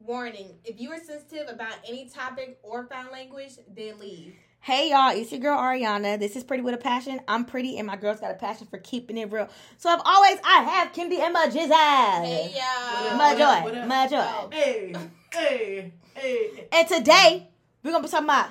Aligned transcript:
Warning: 0.00 0.54
If 0.64 0.80
you 0.80 0.90
are 0.92 0.98
sensitive 1.02 1.48
about 1.48 1.74
any 1.86 2.08
topic 2.08 2.58
or 2.62 2.86
foul 2.86 3.12
language, 3.12 3.52
then 3.74 3.98
leave. 3.98 4.34
Hey 4.60 4.90
y'all, 4.90 5.10
it's 5.16 5.30
your 5.30 5.40
girl 5.40 5.58
Ariana. 5.58 6.18
This 6.18 6.34
is 6.34 6.42
Pretty 6.44 6.62
with 6.62 6.74
a 6.74 6.78
Passion. 6.78 7.20
I'm 7.28 7.44
pretty 7.44 7.78
and 7.78 7.86
my 7.86 7.96
girl's 7.96 8.18
got 8.20 8.30
a 8.32 8.34
passion 8.34 8.66
for 8.68 8.78
keeping 8.78 9.16
it 9.16 9.30
real. 9.30 9.48
So 9.76 9.88
I've 9.88 10.00
always, 10.04 10.38
I 10.44 10.62
have 10.62 10.92
Kimby 10.92 11.20
and 11.20 11.32
my 11.32 11.46
jizzazz. 11.46 12.24
Hey 12.24 12.52
y'all. 12.54 13.16
My 13.16 13.34
What 13.34 13.38
joy. 13.72 13.78
up? 13.80 13.86
My 13.86 14.06
joy. 14.08 14.56
Hey, 14.56 14.94
hey, 15.32 15.92
hey, 16.14 16.68
And 16.72 16.88
today, 16.88 17.48
we're 17.84 17.92
gonna 17.92 18.02
be 18.02 18.10
talking 18.10 18.26
about 18.26 18.48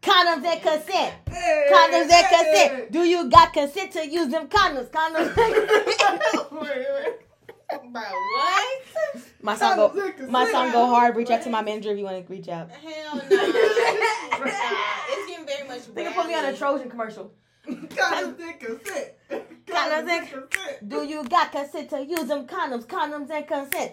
condoms 0.00 0.44
and 0.44 0.62
consent. 0.62 1.14
hey. 1.28 1.66
Condoms 1.72 2.02
and 2.02 2.12
hey. 2.12 2.68
consent. 2.68 2.92
Do 2.92 3.00
you 3.02 3.28
got 3.28 3.52
consent 3.52 3.92
to 3.92 4.06
use 4.08 4.28
them 4.28 4.46
condoms? 4.48 4.90
Condoms. 4.90 5.34
Wait, 7.82 7.84
wait. 7.84 7.92
Bro, 7.92 8.02
what? 8.02 9.22
my 9.42 9.56
song 9.56 9.76
go. 9.76 9.86
and 9.90 10.02
consent. 10.12 10.30
My 10.30 10.50
song 10.50 10.72
go 10.72 10.86
hard. 10.86 11.16
Reach 11.16 11.30
out 11.30 11.42
to 11.42 11.50
my 11.50 11.62
manager 11.62 11.90
if 11.92 11.98
you 11.98 12.04
want 12.04 12.24
to 12.26 12.32
reach 12.32 12.48
out. 12.48 12.70
Hell 12.70 13.16
no. 13.16 13.22
It's 13.30 15.28
getting 15.30 15.46
very 15.46 15.68
much. 15.68 15.94
They 15.94 16.04
can 16.04 16.12
put 16.12 16.26
me 16.26 16.34
on 16.34 16.44
a. 16.44 16.56
Trojan 16.56 16.90
commercial. 16.90 17.32
Condoms 17.66 18.38
and 18.40 18.60
consent. 18.60 19.12
Condoms 19.66 20.08
and- 20.08 20.28
consent. 20.28 20.88
Do 20.88 21.04
you 21.04 21.24
got 21.24 21.52
consent 21.52 21.90
to 21.90 22.04
use 22.04 22.24
them 22.26 22.46
condoms? 22.46 22.86
Condoms 22.86 23.30
and 23.30 23.46
consent. 23.46 23.92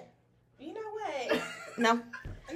You 0.59 0.73
know 0.73 0.81
what? 1.29 1.41
No, 1.77 1.99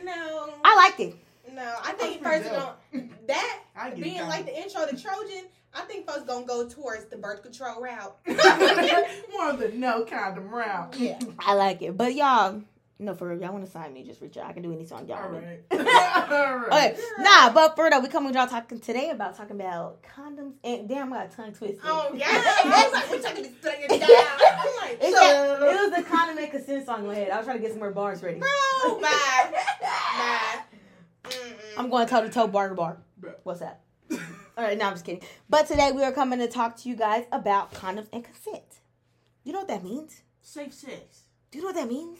No. 0.03 0.53
I 0.63 0.75
liked 0.75 0.99
it. 0.99 1.15
No, 1.53 1.75
I 1.83 1.93
think 1.93 2.21
first 2.21 2.43
pretty 2.47 2.55
going 2.93 3.09
that 3.27 3.59
I 3.75 3.89
being 3.91 4.21
like 4.27 4.45
the 4.45 4.55
intro 4.55 4.85
to 4.85 4.95
Trojan, 4.95 5.45
I 5.77 5.81
think 5.81 6.07
folks 6.07 6.23
gonna 6.23 6.45
go 6.45 6.67
towards 6.67 7.05
the 7.05 7.17
birth 7.17 7.43
control 7.43 7.81
route. 7.81 8.17
More 8.27 9.49
of 9.51 9.59
the 9.59 9.71
no 9.75 10.03
condom 10.05 10.49
route. 10.49 10.95
Yeah. 10.97 11.19
I 11.39 11.53
like 11.53 11.81
it. 11.83 11.95
But 11.95 12.15
y'all, 12.15 12.61
no, 12.99 13.13
for 13.13 13.27
real, 13.29 13.39
y'all 13.39 13.53
want 13.53 13.63
to 13.63 13.69
sign 13.71 13.93
me, 13.93 14.03
just 14.03 14.21
reach 14.21 14.37
out. 14.37 14.45
I 14.47 14.53
can 14.53 14.63
do 14.63 14.73
any 14.73 14.85
song 14.87 15.07
y'all 15.07 15.23
All 15.23 15.29
want. 15.31 15.45
right. 15.45 15.61
All 15.71 16.57
right. 16.57 16.93
Okay, 16.93 16.97
nah, 17.19 17.51
but 17.53 17.75
for 17.75 17.85
real, 17.85 18.01
we 18.01 18.07
come 18.07 18.25
with 18.25 18.33
y'all 18.33 18.47
talking 18.47 18.79
today 18.79 19.11
about 19.11 19.37
talking 19.37 19.55
about 19.59 20.01
condoms 20.01 20.53
and 20.63 20.89
damn, 20.89 21.13
I 21.13 21.17
got 21.27 21.31
tongue 21.35 21.53
twisted. 21.53 21.79
Oh 21.83 22.09
yeah. 22.15 22.25
I 22.27 22.83
was 22.85 22.93
like, 22.93 23.11
we're 23.11 23.21
talking 23.21 23.43
this 23.43 23.51
thing 23.53 23.99
down. 23.99 24.09
I'm 24.09 24.75
like, 24.81 24.97
It, 24.99 25.11
got- 25.13 25.61
up. 25.61 25.61
it 25.61 25.91
was 25.91 25.95
the 25.95 26.03
condom 26.09 26.37
and 26.39 26.49
consent 26.51 26.85
song 26.87 27.01
in 27.01 27.07
my 27.07 27.15
head. 27.15 27.29
I 27.29 27.37
was 27.37 27.45
trying 27.45 27.57
to 27.57 27.61
get 27.61 27.71
some 27.71 27.79
more 27.79 27.91
bars 27.91 28.23
ready. 28.23 28.39
bro, 28.39 28.99
bye. 28.99 29.53
Bye. 29.79 30.59
Mm-mm. 31.25 31.53
I'm 31.77 31.89
going 31.91 32.07
toe 32.07 32.23
to 32.23 32.29
toe, 32.29 32.47
bar 32.47 32.69
to 32.69 32.75
bar. 32.75 32.97
What's 33.43 33.59
that? 33.59 33.81
All 34.57 34.63
right, 34.63 34.75
no, 34.75 34.87
I'm 34.87 34.93
just 34.93 35.05
kidding. 35.05 35.21
But 35.47 35.67
today 35.67 35.91
we 35.91 36.03
are 36.03 36.11
coming 36.11 36.39
to 36.39 36.47
talk 36.47 36.77
to 36.77 36.89
you 36.89 36.95
guys 36.95 37.25
about 37.31 37.71
condoms 37.73 38.07
and 38.11 38.23
consent. 38.23 38.79
You 39.43 39.53
know 39.53 39.59
what 39.59 39.67
that 39.67 39.83
means? 39.83 40.23
Safe 40.41 40.73
sex. 40.73 41.25
Do 41.51 41.59
you 41.59 41.63
know 41.63 41.67
what 41.67 41.75
that 41.75 41.87
means? 41.87 42.17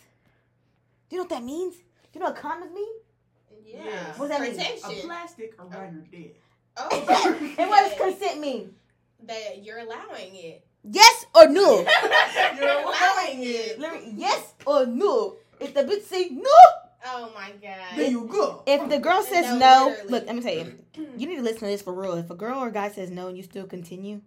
Do 1.10 1.16
you 1.16 1.18
know 1.18 1.24
what 1.24 1.30
that 1.32 1.44
means? 1.44 1.78
Do 1.78 1.82
you 2.14 2.20
know 2.20 2.28
what 2.28 2.36
condoms 2.36 2.74
mean? 2.76 2.94
Yeah. 3.66 3.86
Yes. 3.86 4.20
What's 4.20 4.32
that 4.32 4.42
mean? 4.42 4.52
A 4.52 4.56
Protection. 4.56 5.08
plastic 5.08 5.56
around 5.60 5.94
your 5.94 6.04
dick. 6.12 6.40
Oh. 6.78 6.88
oh. 6.92 7.38
And 7.58 7.70
what 7.72 7.90
does 7.90 8.00
consent 8.00 8.40
mean? 8.40 8.76
That 9.26 9.64
you're 9.66 9.80
allowing 9.80 10.36
it. 10.36 10.64
Yes 10.84 11.26
or 11.34 11.48
no? 11.48 11.80
You're 12.56 12.70
allowing 12.70 13.44
it. 13.44 13.80
Let 13.80 13.94
me, 13.94 14.14
yes 14.16 14.54
or 14.64 14.86
no? 14.86 15.38
If 15.60 15.74
the 15.74 15.82
bitch 15.82 16.04
say 16.04 16.30
no, 16.30 16.52
Oh 17.06 17.32
my 17.36 17.52
There 17.62 17.78
god. 17.96 18.12
you 18.12 18.26
go. 18.32 18.64
if 18.66 18.90
the 18.90 19.00
girl 19.00 19.22
says 19.22 19.46
No, 19.46 19.58
no, 19.60 19.96
look, 20.10 20.26
let 20.26 20.36
me 20.36 20.42
tell 20.42 20.54
you, 20.54 20.74
you 21.18 21.28
need 21.28 21.36
to 21.38 21.42
listen 21.42 21.60
to 21.60 21.66
this 21.68 21.82
for 21.82 21.94
real. 21.94 22.14
If 22.14 22.30
a 22.30 22.36
girl 22.36 22.60
or 22.60 22.72
guy 22.72 22.90
says 22.90 23.10
no 23.12 23.28
and 23.28 23.38
you 23.38 23.44
still 23.44 23.66
continue, 23.68 24.22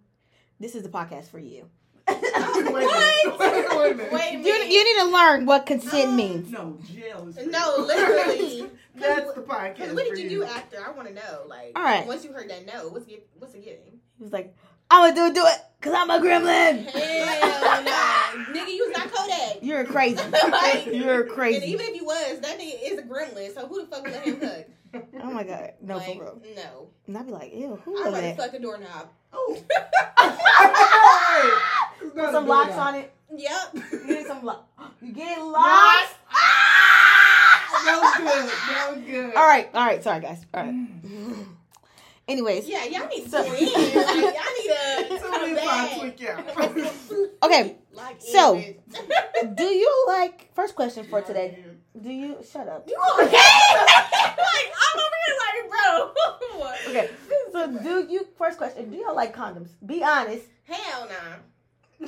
this 0.59 0.75
is 0.75 0.83
the 0.83 0.89
podcast 0.89 1.25
for 1.29 1.39
you. 1.39 1.69
Wait 2.07 2.17
a 2.17 2.39
minute. 2.39 3.39
Wait 3.39 3.99
a. 3.99 4.09
Wait 4.11 4.33
You, 4.45 4.53
you 4.53 4.83
need 4.83 5.03
to 5.03 5.09
learn 5.15 5.45
what 5.45 5.65
consent 5.65 6.09
Um, 6.09 6.15
means. 6.15 6.51
No, 6.51 6.77
jail 6.91 7.27
is 7.27 7.35
No, 7.47 7.75
literally. 7.79 8.69
That's 8.95 9.33
the 9.33 9.41
podcast. 9.41 9.93
what 9.93 10.05
did 10.05 10.17
you 10.17 10.29
do 10.29 10.43
after? 10.43 10.77
I 10.85 10.91
want 10.91 11.07
to 11.07 11.13
know. 11.13 11.43
Like, 11.47 11.71
All 11.75 11.83
right. 11.83 12.05
once 12.05 12.23
you 12.25 12.33
heard 12.33 12.49
that 12.49 12.65
no, 12.65 12.89
what's 12.89 13.05
get, 13.05 13.27
what's 13.39 13.53
it 13.53 13.63
getting? 13.63 13.99
He 14.17 14.23
was 14.23 14.33
like, 14.33 14.53
I'm 14.89 15.13
gonna 15.13 15.29
do 15.29 15.33
do 15.41 15.45
it 15.45 15.57
because 15.81 15.95
I'm 15.97 16.09
a 16.11 16.19
gremlin. 16.19 16.85
Hell 16.85 17.83
no, 17.83 17.91
nigga, 18.53 18.71
you 18.71 18.85
was 18.87 18.97
not 18.97 19.11
Kodak. 19.11 19.57
You're 19.63 19.83
crazy. 19.85 20.21
Like, 20.51 20.85
You're 20.85 21.25
crazy. 21.25 21.55
And 21.57 21.65
even 21.65 21.85
if 21.87 21.95
you 21.95 22.05
was, 22.05 22.39
that 22.41 22.59
nigga 22.59 22.77
is 22.83 22.99
a 22.99 23.01
gremlin. 23.01 23.51
So 23.53 23.67
who 23.67 23.81
the 23.81 23.87
fuck 23.87 24.03
would 24.03 24.11
let 24.11 24.23
him 24.23 24.39
hug? 24.39 24.65
Oh 25.23 25.31
my 25.31 25.43
god, 25.43 25.73
no 25.81 25.97
like, 25.97 26.17
for 26.17 26.23
real. 26.23 26.41
No, 26.55 26.87
And 27.07 27.17
I'd 27.17 27.25
be 27.25 27.31
like, 27.31 27.53
ew, 27.53 27.79
who 27.85 27.97
I'd 27.97 28.11
was 28.11 28.13
rather 28.21 28.35
fuck 28.35 28.53
a 28.53 28.59
doorknob. 28.59 29.09
Oh. 29.33 29.57
Put 32.13 32.31
some 32.31 32.47
locks 32.47 32.73
on 32.73 32.95
it. 32.95 33.13
Yep. 33.35 33.73
You 33.73 34.07
get 34.07 34.27
some 34.27 34.43
locks. 34.43 34.67
You 35.01 35.13
get 35.13 35.41
locks. 35.41 36.13
No 37.85 38.11
good. 38.17 38.51
No 38.71 39.01
good. 39.05 39.35
All 39.35 39.47
right, 39.47 39.69
all 39.73 39.85
right. 39.85 40.03
Sorry, 40.03 40.19
guys. 40.21 40.45
All 40.53 40.63
right. 40.63 40.73
Mm. 40.73 41.30
Anyways, 42.27 42.67
Yeah, 42.67 42.85
y'all 42.85 43.07
need 43.07 43.23
to 43.25 43.29
So- 43.29 43.43
tune 43.43 43.55
in. 43.55 43.65
Like, 43.73 43.93
y'all 43.93 44.15
need 44.23 45.09
to 45.09 45.19
Somebody 45.19 45.55
come 45.55 45.67
find 45.67 45.99
tweak 45.99 46.29
out. 46.29 47.43
okay. 47.43 47.75
Like, 47.93 48.21
So- 48.21 48.55
image. 48.55 48.77
Do 49.55 49.63
you 49.65 50.05
like? 50.07 50.53
First 50.53 50.75
question 50.75 51.05
for 51.05 51.21
today. 51.21 51.63
Do 51.99 52.09
you 52.09 52.37
shut 52.49 52.67
up? 52.69 52.87
You 52.87 52.97
okay? 53.19 53.25
like 53.31 54.69
I'm 54.83 54.99
over 54.99 55.17
here 55.25 55.37
like, 55.43 55.69
bro. 55.69 56.13
Okay. 56.89 57.09
So 57.51 57.67
do 57.79 58.07
you? 58.11 58.27
First 58.37 58.57
question. 58.57 58.89
Do 58.91 58.97
y'all 58.97 59.15
like 59.15 59.35
condoms? 59.35 59.69
Be 59.85 60.03
honest. 60.03 60.45
Hell 60.63 61.07
nah. 61.07 62.07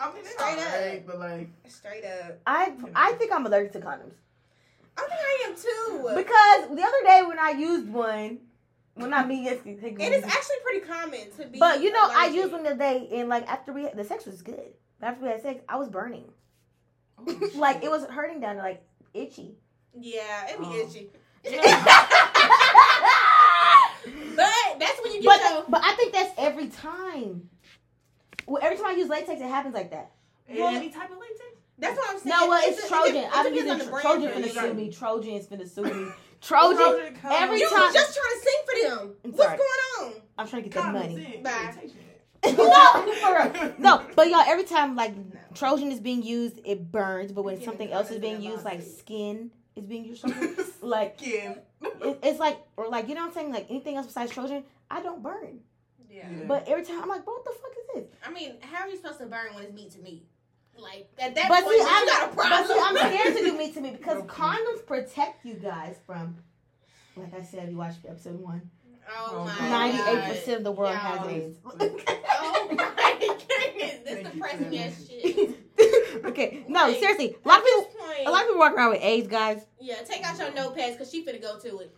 I 0.00 0.12
mean, 0.14 0.24
Straight 0.24 0.58
up. 0.58 0.74
alright, 0.74 1.06
but 1.06 1.18
like, 1.18 1.48
Straight 1.68 2.04
up. 2.04 2.38
I 2.46 2.72
I 2.94 3.12
think 3.12 3.32
I'm 3.32 3.44
allergic 3.46 3.72
to 3.72 3.80
condoms 3.80 4.14
I 4.96 5.00
think 5.08 5.20
I 5.20 5.44
am 5.48 5.54
too. 5.56 6.14
because 6.14 6.76
the 6.76 6.82
other 6.82 7.02
day 7.04 7.22
when 7.26 7.38
I 7.38 7.50
used 7.50 7.88
one, 7.88 8.38
well 8.96 9.08
not 9.08 9.26
me 9.28 9.44
yesterday. 9.44 9.90
And 9.90 10.00
it's 10.14 10.26
actually 10.26 10.56
pretty 10.64 10.80
common 10.86 11.30
to 11.38 11.46
be. 11.46 11.58
But 11.58 11.82
you 11.82 11.92
know, 11.92 12.00
I 12.02 12.26
allergic. 12.26 12.34
used 12.34 12.52
one 12.52 12.62
the 12.64 12.74
day, 12.74 13.08
and 13.12 13.28
like 13.28 13.46
after 13.48 13.72
we 13.72 13.88
the 13.94 14.04
sex 14.04 14.26
was 14.26 14.42
good. 14.42 14.72
But 15.00 15.06
after 15.08 15.22
we 15.24 15.28
had 15.30 15.42
sex, 15.42 15.60
I 15.68 15.76
was 15.76 15.88
burning. 15.88 16.24
oh, 17.18 17.50
like 17.56 17.82
it 17.84 17.90
was 17.90 18.04
hurting 18.06 18.40
down 18.40 18.56
to 18.56 18.62
like 18.62 18.82
itchy. 19.14 19.56
Yeah, 19.98 20.46
it 20.48 20.58
be 20.58 20.64
Oh. 20.66 20.86
itchy. 20.86 21.10
but 21.42 21.52
But 24.36 24.78
that's 24.78 25.00
when 25.02 25.12
you 25.12 25.22
get 25.22 25.50
your. 25.52 25.64
but 25.68 25.80
I 25.84 25.94
think 25.94 26.12
that's 26.12 26.32
every 26.38 26.68
time. 26.68 27.48
Well, 28.46 28.62
every 28.62 28.76
time 28.76 28.86
I 28.86 28.92
use 28.92 29.08
latex, 29.08 29.40
it 29.40 29.48
happens 29.48 29.74
like 29.74 29.90
that. 29.90 30.10
Any 30.48 30.90
type 30.90 31.10
of 31.10 31.18
latex? 31.18 31.38
That's 31.78 31.96
what 31.96 32.10
I'm 32.10 32.18
saying. 32.18 32.36
No, 32.36 32.48
well, 32.48 32.58
It's- 32.62 32.78
it's 32.78 32.88
Trojan. 32.88 33.16
It, 33.16 33.20
it 33.24 33.30
I've 33.32 33.44
been 33.44 33.54
using 33.54 33.78
the 33.78 33.84
Trojan 33.86 34.30
but 34.34 34.42
finna 34.42 34.50
sue 34.52 34.74
me. 34.74 34.90
Trojan 34.92 35.32
is 35.34 35.46
finna 35.46 35.68
sue 35.68 35.82
me. 35.84 36.12
Trojan. 36.42 36.76
Trojan 36.76 37.16
every 37.30 37.60
You 37.60 37.68
time- 37.70 37.80
was 37.80 37.94
just 37.94 38.18
trying 38.18 38.38
to 38.40 38.44
sing 38.44 38.54
for 38.66 38.88
them. 39.06 39.14
I'm 39.24 39.30
What's 39.32 39.42
sorry. 39.44 39.56
going 39.58 40.14
on? 40.14 40.22
I'm 40.38 40.48
trying 40.48 40.62
to 40.64 40.68
get 40.68 40.74
that 40.82 40.94
Condoms 40.94 41.00
money. 41.10 41.34
in, 41.36 41.42
Bye. 41.42 41.74
no. 42.56 43.74
No, 43.78 44.02
but 44.16 44.28
y'all, 44.28 44.40
every 44.46 44.64
time 44.64 44.96
like 44.96 45.14
Trojan 45.54 45.92
is 45.92 46.00
being 46.00 46.22
used, 46.22 46.58
it 46.64 46.90
burns. 46.90 47.30
But 47.32 47.42
when 47.44 47.62
something 47.62 47.90
else 47.92 48.10
is 48.10 48.18
being 48.18 48.42
used, 48.42 48.64
like 48.64 48.82
skin 48.82 49.50
is 49.76 49.84
being 49.84 50.04
used, 50.04 50.24
like 50.82 51.18
Skin. 51.20 51.58
it, 51.80 52.18
it's 52.22 52.40
like 52.40 52.58
or 52.76 52.88
like 52.88 53.08
you 53.08 53.14
know 53.14 53.20
what 53.22 53.28
I'm 53.28 53.34
saying, 53.34 53.52
like 53.52 53.66
anything 53.70 53.96
else 53.96 54.06
besides 54.06 54.32
Trojan, 54.32 54.64
I 54.90 55.00
don't 55.02 55.22
burn. 55.22 55.60
Yeah. 56.10 56.28
Yeah. 56.28 56.44
But 56.48 56.66
every 56.68 56.84
time 56.84 57.00
I'm 57.02 57.08
like, 57.08 57.24
what 57.26 57.44
the 57.44 57.52
fuck 57.52 57.70
is 57.78 58.02
this? 58.02 58.12
I 58.26 58.30
mean, 58.32 58.56
how 58.60 58.82
are 58.84 58.88
you 58.88 58.96
supposed 58.96 59.18
to 59.20 59.26
burn 59.26 59.54
when 59.54 59.64
it's 59.64 59.72
meat 59.72 59.92
to 59.92 59.98
meat? 60.00 60.26
Like 60.78 61.08
at 61.18 61.34
that 61.34 61.48
But 61.48 61.64
point, 61.64 61.76
see, 61.80 61.86
I'm, 61.88 62.04
you 62.04 62.10
got 62.10 62.30
a 62.30 62.34
problem. 62.34 62.66
but 62.66 62.66
see, 62.66 62.80
I'm 62.82 62.96
scared 62.96 63.36
to 63.36 63.42
do 63.44 63.56
me 63.58 63.72
to 63.72 63.80
me 63.80 63.90
because 63.96 64.18
Okay. 64.18 64.26
condoms 64.28 64.86
protect 64.86 65.44
you 65.44 65.54
guys 65.54 65.96
from. 66.06 66.36
Like 67.16 67.34
I 67.34 67.42
said, 67.42 67.70
you 67.70 67.76
watched 67.76 67.98
episode 68.08 68.40
one. 68.40 68.62
Oh, 69.08 69.30
oh 69.40 69.44
my. 69.44 69.68
Ninety-eight 69.68 70.28
percent 70.28 70.58
of 70.58 70.64
the 70.64 70.72
world 70.72 70.92
Y'all. 70.92 70.98
has 71.18 71.26
AIDS. 71.28 71.58
Oh 72.44 72.68
my 72.74 73.12
goodness, 73.18 73.98
this 74.04 74.14
Thank 74.14 74.26
you 74.26 74.32
depressing 74.32 74.70
for 74.70 74.76
as 74.76 75.06
that. 75.06 75.08
shit. 75.08 76.24
okay, 76.24 76.64
no, 76.68 76.86
Like, 76.88 76.98
seriously, 76.98 77.36
a 77.44 77.48
lot 77.48 77.58
of 77.58 77.64
people, 77.64 77.82
point, 77.84 78.26
a 78.26 78.30
lot 78.30 78.40
of 78.42 78.46
people 78.48 78.58
walk 78.58 78.72
around 78.74 78.90
with 78.90 79.02
AIDS, 79.02 79.28
guys. 79.28 79.64
yeah, 79.80 79.96
take 80.02 80.24
out 80.24 80.38
your 80.38 80.50
notepads 80.50 80.92
because 80.92 81.10
she 81.10 81.24
finna 81.24 81.40
go 81.40 81.58
to 81.58 81.78
it. 81.80 81.96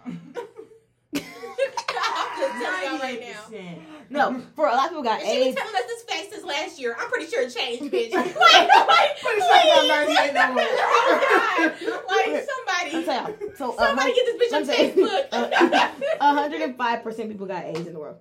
I'm 2.34 2.40
just 2.40 2.64
telling 2.64 2.82
y'all 2.84 2.98
right 2.98 3.20
now. 3.20 3.78
No, 4.10 4.42
for 4.54 4.66
a 4.66 4.72
lot 4.72 4.84
of 4.84 4.90
people 4.90 5.02
got 5.02 5.20
And 5.22 5.28
she 5.31 5.44
been 5.44 5.54
telling 5.54 5.75
us 5.75 5.86
this 5.86 6.02
fact 6.04 6.32
since 6.32 6.44
last 6.44 6.78
year. 6.81 6.94
I'm 6.98 7.08
pretty 7.08 7.26
sure 7.26 7.42
it 7.42 7.54
changed, 7.54 7.84
bitch. 7.92 8.12
like, 8.12 8.36
like, 8.36 9.20
Pretty 9.20 9.40
sure 9.40 9.56
it's 9.56 9.88
not 9.88 10.06
please. 10.06 10.16
98 10.16 10.34
no 10.34 10.52
more. 10.54 10.64
oh 10.69 11.70
God. 11.88 12.04
Like 12.06 12.28
I'm 12.28 12.46
somebody, 12.46 13.04
telling 13.06 13.38
y'all. 13.40 13.56
So 13.56 13.76
uh, 13.76 13.86
somebody 13.86 14.14
get 14.14 14.26
this 14.26 14.36
bitch 14.42 14.52
on 14.54 14.60
I'm 14.62 14.66
saying- 14.66 14.94
Facebook. 14.94 15.25
uh, 16.20 17.02
105% 17.02 17.28
people 17.28 17.46
got 17.46 17.64
AIDS 17.64 17.86
in 17.86 17.92
the 17.92 17.98
world. 17.98 18.16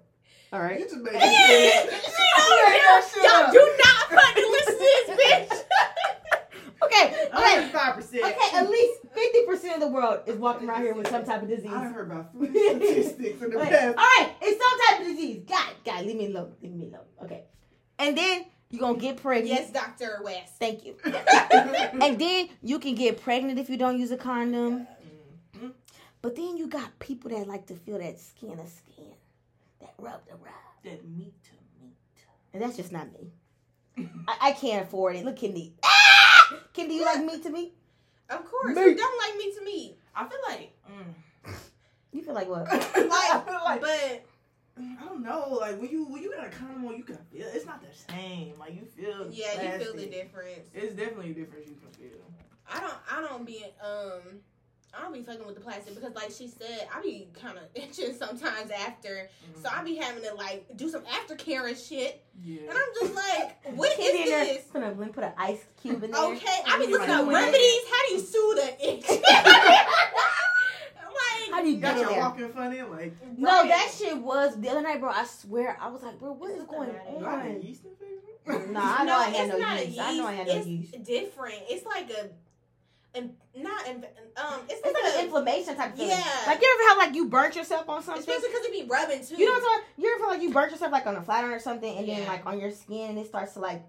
All 0.54 0.60
right. 0.62 0.80
You 0.80 0.86
just 0.86 0.98
made 0.98 1.14
it. 1.16 1.92
you 1.92 3.22
know, 3.24 3.34
y'all 3.44 3.52
do 3.52 3.78
not 3.84 4.22
fucking 4.22 4.52
listen 4.52 4.74
to 4.74 4.80
this 4.80 5.10
bitch. 5.20 5.60
Okay, 6.84 7.28
okay. 7.34 7.70
Five 7.72 7.96
percent. 7.96 8.24
Okay, 8.24 8.58
at 8.58 8.70
least 8.70 9.00
50% 9.16 9.74
of 9.76 9.80
the 9.80 9.88
world 9.88 10.20
is 10.28 10.33
walking 10.44 10.70
around 10.70 10.82
here 10.82 10.94
with 10.94 11.08
some 11.10 11.26
type 11.26 11.42
of 11.42 11.50
disease. 11.50 11.72
I 11.74 11.86
heard 11.86 12.12
about 12.12 12.32
three 12.34 12.48
statistics 12.70 13.42
in 13.42 13.50
the 13.50 13.58
Okay, 13.60 13.70
past. 13.70 13.98
All 13.98 14.04
right, 14.04 14.32
it's 14.42 14.64
some 14.64 14.80
type 14.98 15.02
of 15.02 15.08
disease. 15.08 15.44
God, 15.48 15.70
God, 15.86 16.06
leave 16.06 16.16
me 16.18 16.26
alone. 16.28 16.54
Leave 16.62 16.72
me 16.74 16.86
alone. 16.88 17.06
Okay. 17.24 17.44
And 17.98 18.18
then 18.18 18.46
you're 18.70 18.82
gonna 18.82 19.00
get 19.00 19.18
pregnant. 19.18 19.48
Yes, 19.48 19.72
Doctor 19.72 20.20
West. 20.24 20.54
Thank 20.60 20.86
you. 20.86 20.96
and 21.06 22.20
then 22.20 22.50
you 22.62 22.80
can 22.80 22.96
get 22.96 23.22
pregnant 23.22 23.58
if 23.58 23.70
you 23.70 23.78
don't 23.78 24.00
use 24.00 24.12
a 24.12 24.18
condom. 24.18 24.88
Mhm. 25.58 25.72
But 26.22 26.36
then 26.36 26.58
you 26.58 26.68
got 26.68 26.98
people 27.00 27.32
that 27.32 27.48
like 27.48 27.66
to 27.68 27.76
feel 27.76 27.98
that 28.00 28.20
skin 28.20 28.58
to 28.58 28.68
skin, 28.68 29.14
that 29.82 29.94
rub 29.98 30.26
to 30.28 30.34
rub. 30.36 30.54
That 30.84 31.08
meat 31.08 31.34
to 31.46 31.52
meat. 31.82 31.96
And 32.54 32.62
that's 32.62 32.76
just 32.78 32.92
not 32.92 33.08
me. 33.14 33.32
I, 34.28 34.50
I 34.50 34.52
can't 34.54 34.86
afford 34.86 35.16
it. 35.16 35.24
Look, 35.24 35.38
Kendi. 35.38 35.72
Ah! 35.84 36.58
Kendi, 36.74 36.96
you 36.96 37.06
like 37.06 37.24
meat 37.24 37.44
to 37.44 37.50
meat? 37.50 37.74
Of 38.30 38.44
course, 38.46 38.76
Meat. 38.76 38.82
who 38.84 38.96
don't 38.96 39.18
like 39.20 39.38
meat 39.38 39.56
to 39.58 39.64
meat? 39.66 39.98
I 40.16 40.28
feel 40.28 40.40
like. 40.48 40.72
Mm. 40.90 41.54
You 42.12 42.22
feel 42.22 42.34
like 42.34 42.48
what? 42.50 42.68
Like 42.72 42.86
I 42.96 43.42
feel 43.46 43.62
like. 43.64 43.82
But 43.82 44.26
I 44.78 45.06
don't 45.06 45.24
know. 45.24 45.58
Like 45.60 45.80
when 45.80 45.90
you 45.90 46.06
when 46.06 46.22
you 46.24 46.32
got 46.36 46.48
a 46.48 46.50
condom 46.50 46.86
on, 46.86 46.98
you 46.98 47.04
can 47.04 47.18
feel. 47.32 47.48
It's 47.54 47.66
not 47.66 47.82
the 47.82 48.14
same. 48.14 48.54
Like 48.60 48.76
you 48.76 48.86
feel. 48.86 49.28
yeah, 49.32 49.78
you 49.78 49.84
feel 49.84 49.96
the 49.96 50.06
difference. 50.06 50.70
It's 50.74 50.94
definitely 50.94 51.32
a 51.32 51.34
difference 51.34 51.68
you 51.68 51.76
can 51.76 51.92
feel. 51.92 52.20
I 52.72 52.80
don't. 52.80 52.94
I 53.12 53.22
don't 53.22 53.46
be. 53.46 53.66
Um. 53.84 54.40
I 54.96 55.02
don't 55.02 55.14
be 55.14 55.24
fucking 55.24 55.46
with 55.46 55.56
the 55.56 55.62
plastic 55.62 55.96
because, 55.96 56.14
like 56.14 56.30
she 56.32 56.48
said, 56.48 56.88
I 56.96 57.02
be 57.02 57.28
kind 57.34 57.58
of 57.58 57.64
itching 57.76 58.14
sometimes 58.14 58.70
after. 58.72 59.30
So 59.62 59.68
I 59.70 59.74
mm-hmm. 59.78 59.86
be 59.86 59.96
having 59.96 60.24
to 60.24 60.34
like 60.36 60.66
do 60.76 60.88
some 60.90 61.02
aftercare 61.04 61.68
and 61.68 61.78
shit, 61.78 62.24
Yeah. 62.44 62.62
and 62.70 62.72
I'm 62.72 62.86
just 63.02 63.16
like, 63.16 63.66
what 63.76 63.92
Kendi 63.98 64.10
in 64.10 64.16
is 64.24 64.30
there, 64.30 64.46
this? 64.46 64.64
Put 64.66 64.84
a, 64.84 64.88
let 64.88 64.98
me 64.98 65.08
put 65.08 65.24
an 65.24 65.34
ice 65.38 65.64
cube 65.82 66.04
in 66.04 66.12
there. 66.12 66.22
Okay, 66.24 66.60
I 66.68 66.78
be 66.80 66.86
You 66.86 66.92
looking 66.92 67.08
like 67.10 67.18
up 67.20 67.28
remedies. 67.28 67.82
How 67.92 68.08
do 68.08 68.14
you 68.14 68.20
soothe 68.20 68.60
an 68.60 68.70
itch? 68.82 69.06
How 71.52 71.58
like, 71.60 71.64
do 71.64 71.70
you 71.70 71.76
You 71.76 71.82
get 71.82 71.82
got 71.82 71.94
in 71.96 72.02
your 72.02 72.10
there? 72.12 72.20
walking 72.20 72.50
funny 72.50 72.82
like. 72.82 73.38
No, 73.38 73.50
right. 73.62 73.68
that 73.70 73.92
shit 73.98 74.18
was 74.18 74.60
the 74.60 74.70
other 74.70 74.82
night, 74.82 75.00
bro. 75.00 75.10
I 75.10 75.26
swear, 75.26 75.78
I 75.80 75.90
was 75.90 76.02
like, 76.04 76.18
bro, 76.20 76.32
what 76.34 76.52
is 76.52 76.64
going 76.64 76.90
You 76.90 77.20
got 77.24 77.46
a 77.46 77.50
on? 77.50 77.62
yeast 77.62 77.84
infection? 77.86 78.74
Nah, 78.74 78.96
I 79.00 79.04
know 79.06 79.16
I 79.18 79.30
had 79.30 79.50
no 79.50 79.58
not 79.58 79.80
a 79.80 79.86
yeast. 79.88 80.00
I 80.02 80.18
know 80.18 80.26
I 80.28 80.34
had 80.34 80.48
no 80.48 80.54
it's 80.56 80.68
yeast. 80.68 81.04
different. 81.04 81.56
It's 81.70 81.86
like 81.86 82.10
a, 82.10 82.30
and 83.16 83.36
not 83.56 83.88
inf- 83.88 84.06
um. 84.38 84.62
It's 84.70 84.74
It's 84.74 84.86
like, 84.86 84.94
like 85.04 85.14
an 85.14 85.26
inflammation 85.26 85.76
type 85.76 85.92
of 85.94 85.98
thing. 85.98 86.10
Yeah. 86.10 86.24
Like 86.48 86.62
you 86.62 86.78
ever 86.80 86.90
have 86.90 86.98
like 87.08 87.16
you 87.16 87.28
burnt 87.28 87.56
yourself 87.56 87.88
on 87.90 88.02
something? 88.04 88.20
especially 88.22 88.48
because 88.50 88.66
it 88.66 88.72
be 88.72 88.84
rubbing 88.90 89.26
too. 89.26 89.36
You 89.36 89.46
know 89.46 89.52
what 89.54 89.64
I'm 89.64 89.82
talking? 89.82 89.86
You 90.04 90.10
ever 90.12 90.20
feel 90.20 90.30
like 90.30 90.42
you 90.42 90.52
burnt 90.54 90.72
yourself 90.72 90.92
like 90.92 91.06
on 91.06 91.16
a 91.16 91.22
flat 91.22 91.44
iron 91.44 91.54
or 91.54 91.60
something, 91.60 91.98
and 91.98 92.08
then 92.08 92.28
like 92.28 92.46
on 92.46 92.60
your 92.60 92.72
skin, 92.72 93.12
and 93.12 93.20
it 93.20 93.28
starts 93.28 93.54
to 93.54 93.60
like 93.60 93.84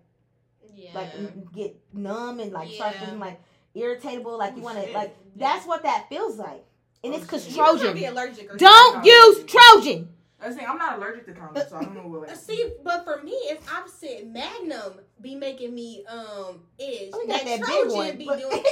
Yeah. 0.74 0.90
like 0.94 1.52
get 1.52 1.76
numb 1.92 2.40
and 2.40 2.52
like 2.52 2.70
start 2.70 2.94
Yeah. 2.94 3.04
feeling 3.06 3.20
like 3.20 3.40
irritable, 3.74 4.36
like 4.38 4.54
you 4.56 4.60
Oh, 4.62 4.64
want 4.64 4.84
to 4.84 4.92
like 4.92 5.16
that's 5.36 5.66
what 5.66 5.82
that 5.84 6.08
feels 6.08 6.36
like, 6.38 6.64
and 7.02 7.12
Oh, 7.12 7.16
it's 7.16 7.24
because 7.24 7.56
might 7.56 7.94
be 7.94 8.04
allergic 8.04 8.52
or 8.52 8.56
Don't 8.56 9.04
use 9.04 9.44
Trojan. 9.44 10.13
I 10.42 10.48
was 10.48 10.56
saying 10.56 10.68
I'm 10.68 10.76
not 10.78 10.98
allergic 10.98 11.24
to 11.26 11.32
condoms, 11.32 11.68
so 11.70 11.76
I 11.76 11.84
don't 11.84 11.94
know 11.94 12.06
what. 12.06 12.28
Uh, 12.28 12.34
See, 12.34 12.72
but 12.82 13.04
for 13.04 13.22
me, 13.22 13.32
if 13.32 13.60
I've 13.72 13.78
opposite. 13.84 14.26
Magnum 14.26 15.00
be 15.20 15.34
making 15.34 15.74
me 15.74 16.04
um 16.06 16.60
itch. 16.78 17.10
Oh, 17.14 17.22
you 17.22 17.28
got 17.28 17.44
that 17.44 17.60
big 17.60 17.64
Trojan 17.64 17.96
one. 17.96 18.16
be 18.18 18.24
But- 18.26 18.38
doing. 18.40 18.52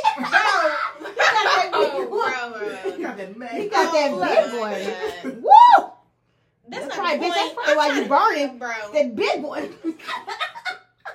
You 1.02 1.08
got 1.14 1.44
that 1.44 1.70
big 1.72 1.74
oh, 1.74 2.06
one. 2.08 2.52
bro, 2.52 2.60
You 2.84 2.92
bro. 2.92 3.02
got 3.02 3.16
that 3.16 3.36
mag. 3.38 3.62
You 3.62 3.70
got 3.70 3.92
that 3.92 4.10
Oh, 4.12 4.20
big 4.20 4.52
my 4.52 4.58
one. 4.60 4.82
God. 4.82 5.42
Woo! 5.42 5.90
That's 6.68 6.84
That's 6.86 6.86
not 6.88 6.94
probably- 6.96 7.28
bitch, 7.28 7.34
that's 7.34 7.54
probably 7.54 7.76
why 7.76 7.86
you 7.96 8.02
to- 8.02 8.08
burning. 8.08 8.58
bro. 8.58 8.72
That 8.92 9.14
big 9.16 9.42
one. 9.42 9.62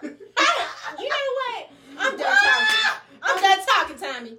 you 0.01 1.09
know 1.09 1.27
what? 1.37 1.69
I'm 1.99 2.17
done 2.17 2.35
talking. 2.35 2.77
I'm 3.23 3.37
done 3.41 3.59
talking, 3.67 3.97
Tommy. 3.97 4.37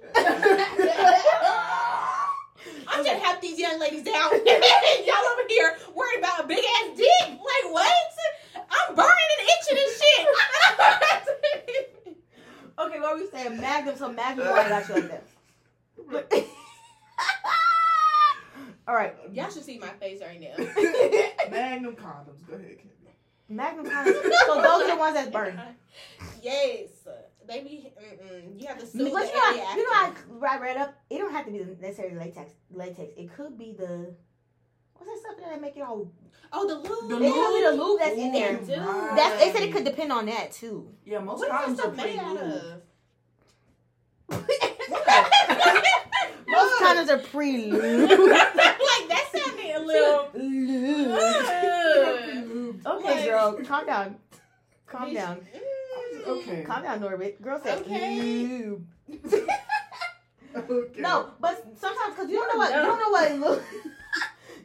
I'm 2.99 3.05
just 3.05 3.23
help 3.23 3.39
these 3.39 3.57
young 3.57 3.79
ladies 3.79 4.05
out. 4.07 4.31
Y'all 4.33 4.35
over 4.35 5.47
here 5.47 5.77
worried 5.95 6.19
about 6.19 6.43
a 6.43 6.47
big 6.47 6.59
ass 6.59 6.97
dick. 6.97 7.29
Like 7.29 7.71
what? 7.71 7.93
I'm 8.55 8.93
burning 8.95 9.13
and 9.39 9.47
itching 9.55 9.77
and 9.77 9.91
shit. 9.97 10.27
okay, 12.79 12.99
what 12.99 13.15
were 13.15 13.21
we 13.23 13.29
saying? 13.29 13.61
Magnum, 13.61 13.95
so 13.95 14.11
Magnum 14.11 14.47
why 14.49 14.65
I 14.65 14.69
got 14.69 14.89
you 14.89 14.95
like 14.95 15.09
that. 15.09 15.23
All 18.87 18.95
right. 18.95 19.15
Y'all 19.31 19.49
should 19.49 19.63
see 19.63 19.77
my 19.77 19.87
face 19.87 20.19
right 20.21 20.41
now. 20.41 20.57
Magnum 21.49 21.95
condoms. 21.95 22.45
Go 22.47 22.55
ahead, 22.55 22.77
Kenny. 22.79 23.15
Magnum 23.47 23.85
condoms. 23.85 24.21
So 24.45 24.55
those 24.55 24.83
are 24.83 24.87
the 24.87 24.97
ones 24.97 25.15
that 25.15 25.31
burn. 25.31 25.57
Yes, 26.41 26.89
baby. 27.49 27.91
Mm-mm. 28.01 28.61
You 28.61 28.67
have 28.67 28.77
to 28.77 28.83
But 28.85 28.91
soothe 28.91 29.01
you 29.01 29.13
the 29.13 29.19
know, 29.19 29.25
area 29.49 29.65
you 29.75 29.83
know, 29.83 29.89
I, 29.95 30.05
after. 30.07 30.45
I 30.47 30.57
read 30.59 30.77
up. 30.77 30.93
It 31.09 31.17
don't 31.17 31.31
have 31.33 31.45
to 31.45 31.51
be 31.51 31.65
necessarily 31.81 32.15
latex. 32.15 32.51
Latex. 32.71 33.11
It 33.17 33.33
could 33.35 33.57
be 33.57 33.73
the 33.77 34.13
what's 34.95 35.11
that 35.11 35.19
stuff 35.35 35.49
that 35.49 35.59
make 35.61 35.75
it 35.77 35.81
all? 35.81 36.11
Oh, 36.53 36.67
the 36.67 36.75
lube. 36.75 37.09
The 37.09 37.15
It 37.25 37.33
could 37.33 37.53
be 37.57 37.63
the 37.77 37.83
lube 37.83 37.99
that's 37.99 38.15
in 38.17 38.31
there. 38.31 38.55
Ooh, 38.55 38.65
dude. 38.65 38.77
Right. 38.77 39.13
That's 39.15 39.43
they 39.43 39.51
said 39.51 39.63
it 39.67 39.73
could 39.73 39.83
depend 39.85 40.11
on 40.11 40.25
that 40.27 40.51
too. 40.51 40.87
Yeah, 41.05 41.19
most 41.19 41.39
What 41.39 41.47
is 41.47 41.53
condoms 41.53 41.77
that 41.77 41.85
are 41.85 41.93
stuff 41.95 42.05
made 42.05 42.19
out 42.19 42.37
pre-lubed. 42.37 42.73
of? 42.73 42.81
Most 46.47 46.81
condoms 46.81 47.09
are 47.09 47.17
pre 47.19 47.71
lube. 47.71 48.09
like 48.09 49.07
that 49.09 49.25
sounded 49.33 49.75
a 49.75 49.79
little. 49.79 50.29
Ugh. 51.15 52.75
okay, 52.85 53.25
girl, 53.25 53.53
calm 53.65 53.85
down. 53.85 54.15
Calm 54.87 55.09
Bitch. 55.09 55.13
down. 55.15 55.37
Okay. 56.27 56.63
Calm 56.63 56.83
down, 56.83 56.99
Norbit. 56.99 57.41
Girl 57.41 57.59
said 57.63 57.79
Okay. 57.79 58.17
lube. 58.17 58.85
Okay. 60.55 61.01
No, 61.01 61.31
but 61.39 61.63
sometimes 61.79 62.15
because 62.15 62.29
you 62.29 62.37
don't 62.37 62.51
know 62.53 62.57
what 62.57 62.69
you 62.75 62.81
don't 62.81 62.99
know 62.99 63.09
what 63.09 63.31
lube. 63.57 63.63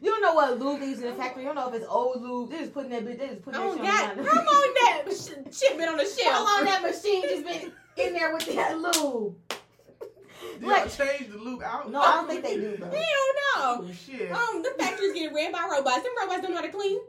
You 0.01 0.11
don't 0.11 0.21
know 0.21 0.33
what 0.33 0.59
lube 0.59 0.79
they 0.81 0.87
use 0.89 0.99
in 0.99 1.05
the 1.05 1.13
factory. 1.15 1.43
You 1.43 1.49
don't 1.49 1.55
know 1.55 1.69
if 1.69 1.75
it's 1.75 1.85
old 1.87 2.21
lube. 2.21 2.51
They 2.51 2.59
just 2.59 2.73
putting 2.73 2.89
that 2.91 3.05
bitch. 3.05 3.17
They 3.19 3.27
just 3.29 3.41
putting 3.43 3.61
Oh 3.61 3.75
that 3.75 4.15
God! 4.15 4.23
shit 4.23 4.33
How 4.33 4.39
on. 4.39 4.45
long 4.45 4.73
that 4.75 5.53
shit 5.53 5.77
been 5.77 5.89
on 5.89 5.97
the 5.97 6.03
shelf? 6.05 6.17
How 6.25 6.33
shelf? 6.33 6.49
long 6.49 6.65
that 6.65 6.81
machine 6.91 7.21
just 7.23 7.45
been 7.45 7.71
in 7.97 8.13
there 8.13 8.33
with 8.33 8.45
that 8.55 8.77
lube? 8.77 9.35
Did 9.49 10.61
y'all 10.61 10.69
Like- 10.69 10.91
change 10.95 11.31
the 11.31 11.37
lube 11.37 11.61
out? 11.63 11.89
No, 11.91 12.01
I 12.01 12.15
don't 12.15 12.27
think 12.27 12.43
they 12.43 12.55
do, 12.55 12.77
bro. 12.77 12.89
Hell 12.89 12.99
no! 12.99 13.57
Oh 13.57 13.89
shit. 14.05 14.31
Um, 14.31 14.61
the 14.63 14.73
factory's 14.77 15.13
getting 15.13 15.33
ran 15.33 15.51
by 15.51 15.67
robots. 15.71 16.03
Them 16.03 16.11
robots 16.19 16.41
don't 16.41 16.51
know 16.51 16.57
how 16.57 16.63
to 16.63 16.69
clean. 16.71 16.99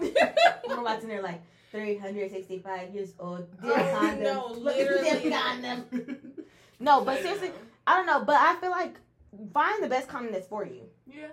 Robots 0.68 1.02
in 1.02 1.08
there 1.08 1.22
like 1.22 1.40
365 1.70 2.94
years 2.94 3.12
old. 3.18 3.46
Oh, 3.62 3.68
Dead 3.76 4.20
no, 4.22 4.48
Look, 4.52 4.76
literally. 4.76 5.02
dead 5.04 5.32
condom. 5.32 6.34
No, 6.80 7.02
but 7.04 7.20
seriously, 7.22 7.50
I 7.88 7.96
don't 7.96 8.06
know. 8.06 8.24
But 8.24 8.36
I 8.36 8.54
feel 8.60 8.70
like 8.70 8.94
find 9.52 9.82
the 9.82 9.88
best 9.88 10.06
condom 10.08 10.32
that's 10.32 10.46
for 10.46 10.64
you. 10.64 10.82
yeah. 11.12 11.26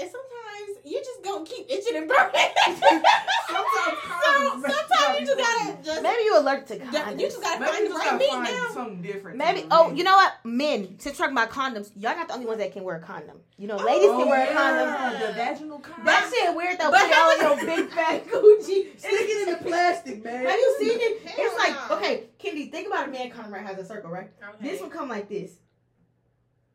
And 0.00 0.10
sometimes 0.10 0.78
you 0.84 0.98
just 0.98 1.22
gonna 1.22 1.44
keep 1.44 1.66
itching 1.70 1.96
and 1.96 2.08
burning. 2.08 2.32
Sometimes 3.50 3.98
so 4.24 4.60
sometimes 4.62 5.20
you 5.20 5.26
just 5.26 5.38
gotta 5.38 5.82
just 5.82 6.02
Maybe 6.02 6.22
you 6.22 6.38
allergic 6.38 6.66
to 6.68 6.74
you 6.76 7.26
just 7.26 7.42
gotta 7.42 7.60
Maybe 7.60 7.72
find 7.72 7.82
you 7.82 7.88
the 7.88 7.94
right 7.94 8.04
gotta 8.04 8.18
meat 8.18 8.30
find 8.30 8.44
now. 8.44 8.68
something 8.72 9.02
different. 9.02 9.38
Maybe. 9.38 9.66
Oh, 9.70 9.90
me. 9.90 9.98
you 9.98 10.04
know 10.04 10.14
what? 10.14 10.34
Men, 10.44 10.98
since 11.00 11.18
we're 11.18 11.26
talking 11.26 11.36
about 11.36 11.50
condoms, 11.50 11.90
y'all 11.96 12.16
not 12.16 12.28
the 12.28 12.34
only 12.34 12.46
ones 12.46 12.58
that 12.60 12.72
can 12.72 12.84
wear 12.84 12.96
a 12.96 13.00
condom. 13.00 13.38
You 13.58 13.66
know, 13.66 13.76
ladies 13.76 14.08
Oh, 14.08 14.18
can 14.18 14.28
wear 14.28 14.48
a 14.48 14.52
condom. 14.52 15.20
The 15.20 15.32
vaginal 15.34 15.78
condom. 15.80 16.04
That 16.06 16.32
shit 16.32 16.54
weird 16.54 16.78
though. 16.78 16.90
But 16.90 17.00
Put 17.00 17.10
it 17.10 17.14
how 17.14 17.56
your 17.56 17.66
big 17.66 17.90
fat 17.90 18.26
Gucci. 18.28 18.98
Stick 18.98 19.10
it 19.12 19.48
in 19.48 19.54
the 19.54 19.68
plastic, 19.68 20.24
man. 20.24 20.46
Have 20.46 20.58
you 20.58 20.76
seen 20.78 20.98
it? 21.00 21.26
Hell 21.26 21.34
It's 21.38 21.58
like 21.58 21.90
okay, 21.90 22.24
Kendi, 22.42 22.70
think 22.70 22.86
about 22.86 23.08
a 23.08 23.10
man 23.10 23.30
condom 23.30 23.52
right 23.52 23.66
has 23.66 23.78
a 23.78 23.84
circle, 23.84 24.10
right? 24.10 24.30
Okay. 24.42 24.70
This 24.70 24.80
one 24.80 24.90
come 24.90 25.08
like 25.08 25.28
this, 25.28 25.52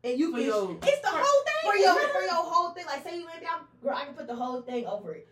and 0.06 0.18
you 0.18 0.30
For 0.30 0.38
can 0.38 0.46
your- 0.46 0.78
it's 0.82 1.00
the 1.00 1.08
whole 1.08 1.42
thing. 1.44 1.70
for 1.70 1.76
your 1.76 1.94
for 2.08 2.20
your 2.22 2.34
whole 2.34 2.70
thing. 2.70 2.86
Like 2.86 3.02
say 3.04 3.18
you 3.18 3.26
lay 3.26 3.40
down, 3.40 3.60
girl, 3.82 3.96
I 3.96 4.04
can 4.04 4.14
put 4.14 4.26
the 4.26 4.36
whole 4.36 4.62
thing 4.62 4.86
over 4.86 5.14
it. 5.14 5.28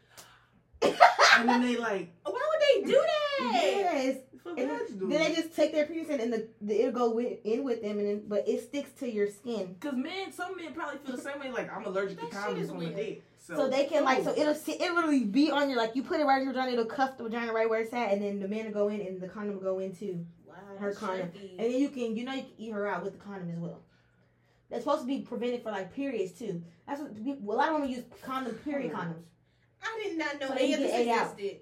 and 0.82 1.48
then 1.48 1.62
they 1.62 1.76
like, 1.76 2.12
Why 2.24 2.32
would 2.32 2.84
they 2.84 2.92
do 2.92 3.00
that? 3.00 3.52
Yes. 3.54 4.16
for 4.42 4.54
then 4.54 4.68
they 5.08 5.34
just 5.34 5.54
take 5.56 5.72
their 5.72 5.86
penis 5.86 6.08
in 6.08 6.20
and 6.20 6.32
the, 6.32 6.48
the 6.60 6.80
it'll 6.80 6.92
go 6.92 7.10
with, 7.14 7.38
in 7.44 7.64
with 7.64 7.80
them, 7.82 7.98
and 7.98 8.06
then 8.08 8.22
but 8.28 8.46
it 8.46 8.62
sticks 8.62 8.90
to 9.00 9.10
your 9.10 9.28
skin, 9.28 9.76
Cause 9.80 9.94
men, 9.94 10.32
some 10.32 10.56
men 10.56 10.72
probably 10.74 10.98
feel 10.98 11.16
the 11.16 11.22
same 11.22 11.40
way. 11.40 11.50
Like 11.50 11.74
I'm 11.74 11.84
allergic 11.86 12.18
to 12.20 12.26
That 12.26 12.48
shit 12.50 12.58
is 12.58 12.68
condoms 12.68 12.72
on 12.72 12.78
weird. 12.78 12.96
date. 12.96 13.22
So, 13.38 13.56
so 13.56 13.68
they 13.68 13.84
can 13.86 14.04
like 14.04 14.24
so 14.24 14.34
it'll 14.36 14.54
sit, 14.54 14.80
it 14.80 14.92
literally 14.92 15.24
be 15.24 15.50
on 15.50 15.68
your 15.70 15.78
like 15.78 15.94
you 15.96 16.02
put 16.02 16.20
it 16.20 16.24
right 16.24 16.38
in 16.38 16.44
your 16.44 16.52
vagina, 16.54 16.72
it'll 16.72 16.84
cuff 16.86 17.16
the 17.16 17.24
vagina 17.24 17.52
right 17.52 17.68
where 17.68 17.80
it's 17.80 17.92
at, 17.92 18.12
and 18.12 18.22
then 18.22 18.40
the 18.40 18.48
man 18.48 18.66
will 18.66 18.72
go 18.72 18.88
in 18.88 19.00
and 19.00 19.20
the 19.20 19.28
condom 19.28 19.54
will 19.56 19.62
go 19.62 19.78
in 19.80 19.94
too. 19.94 20.24
Wow, 20.46 20.54
Her 20.78 20.92
condom. 20.92 21.28
trippy. 21.28 21.50
And 21.58 21.60
then 21.72 21.80
you 21.80 21.88
can, 21.88 22.16
you 22.16 22.24
know, 22.24 22.32
you 22.32 22.42
can 22.42 22.52
eat 22.58 22.70
her 22.72 22.86
out 22.86 23.02
with 23.04 23.12
the 23.14 23.24
condom 23.24 23.50
as 23.50 23.58
well. 23.58 23.80
That's 24.70 24.84
supposed 24.84 25.02
to 25.02 25.06
be 25.06 25.20
prevented 25.20 25.62
for 25.62 25.70
like 25.70 25.94
periods 25.94 26.32
too. 26.38 26.62
That's 26.86 27.00
what 27.00 27.22
people, 27.22 27.52
a 27.52 27.56
lot 27.56 27.68
of 27.68 27.74
women 27.74 27.90
use 27.90 28.04
condom 28.22 28.54
period 28.56 28.92
condoms. 28.92 29.24
I 29.82 30.00
did 30.02 30.18
not 30.18 30.40
know 30.40 30.48
So 30.48 30.54
any 30.54 30.66
they 30.68 30.72
of 30.74 30.80
this 30.80 30.90
get 30.90 31.00
ate 31.00 31.08
out. 31.10 31.32
existed. 31.32 31.60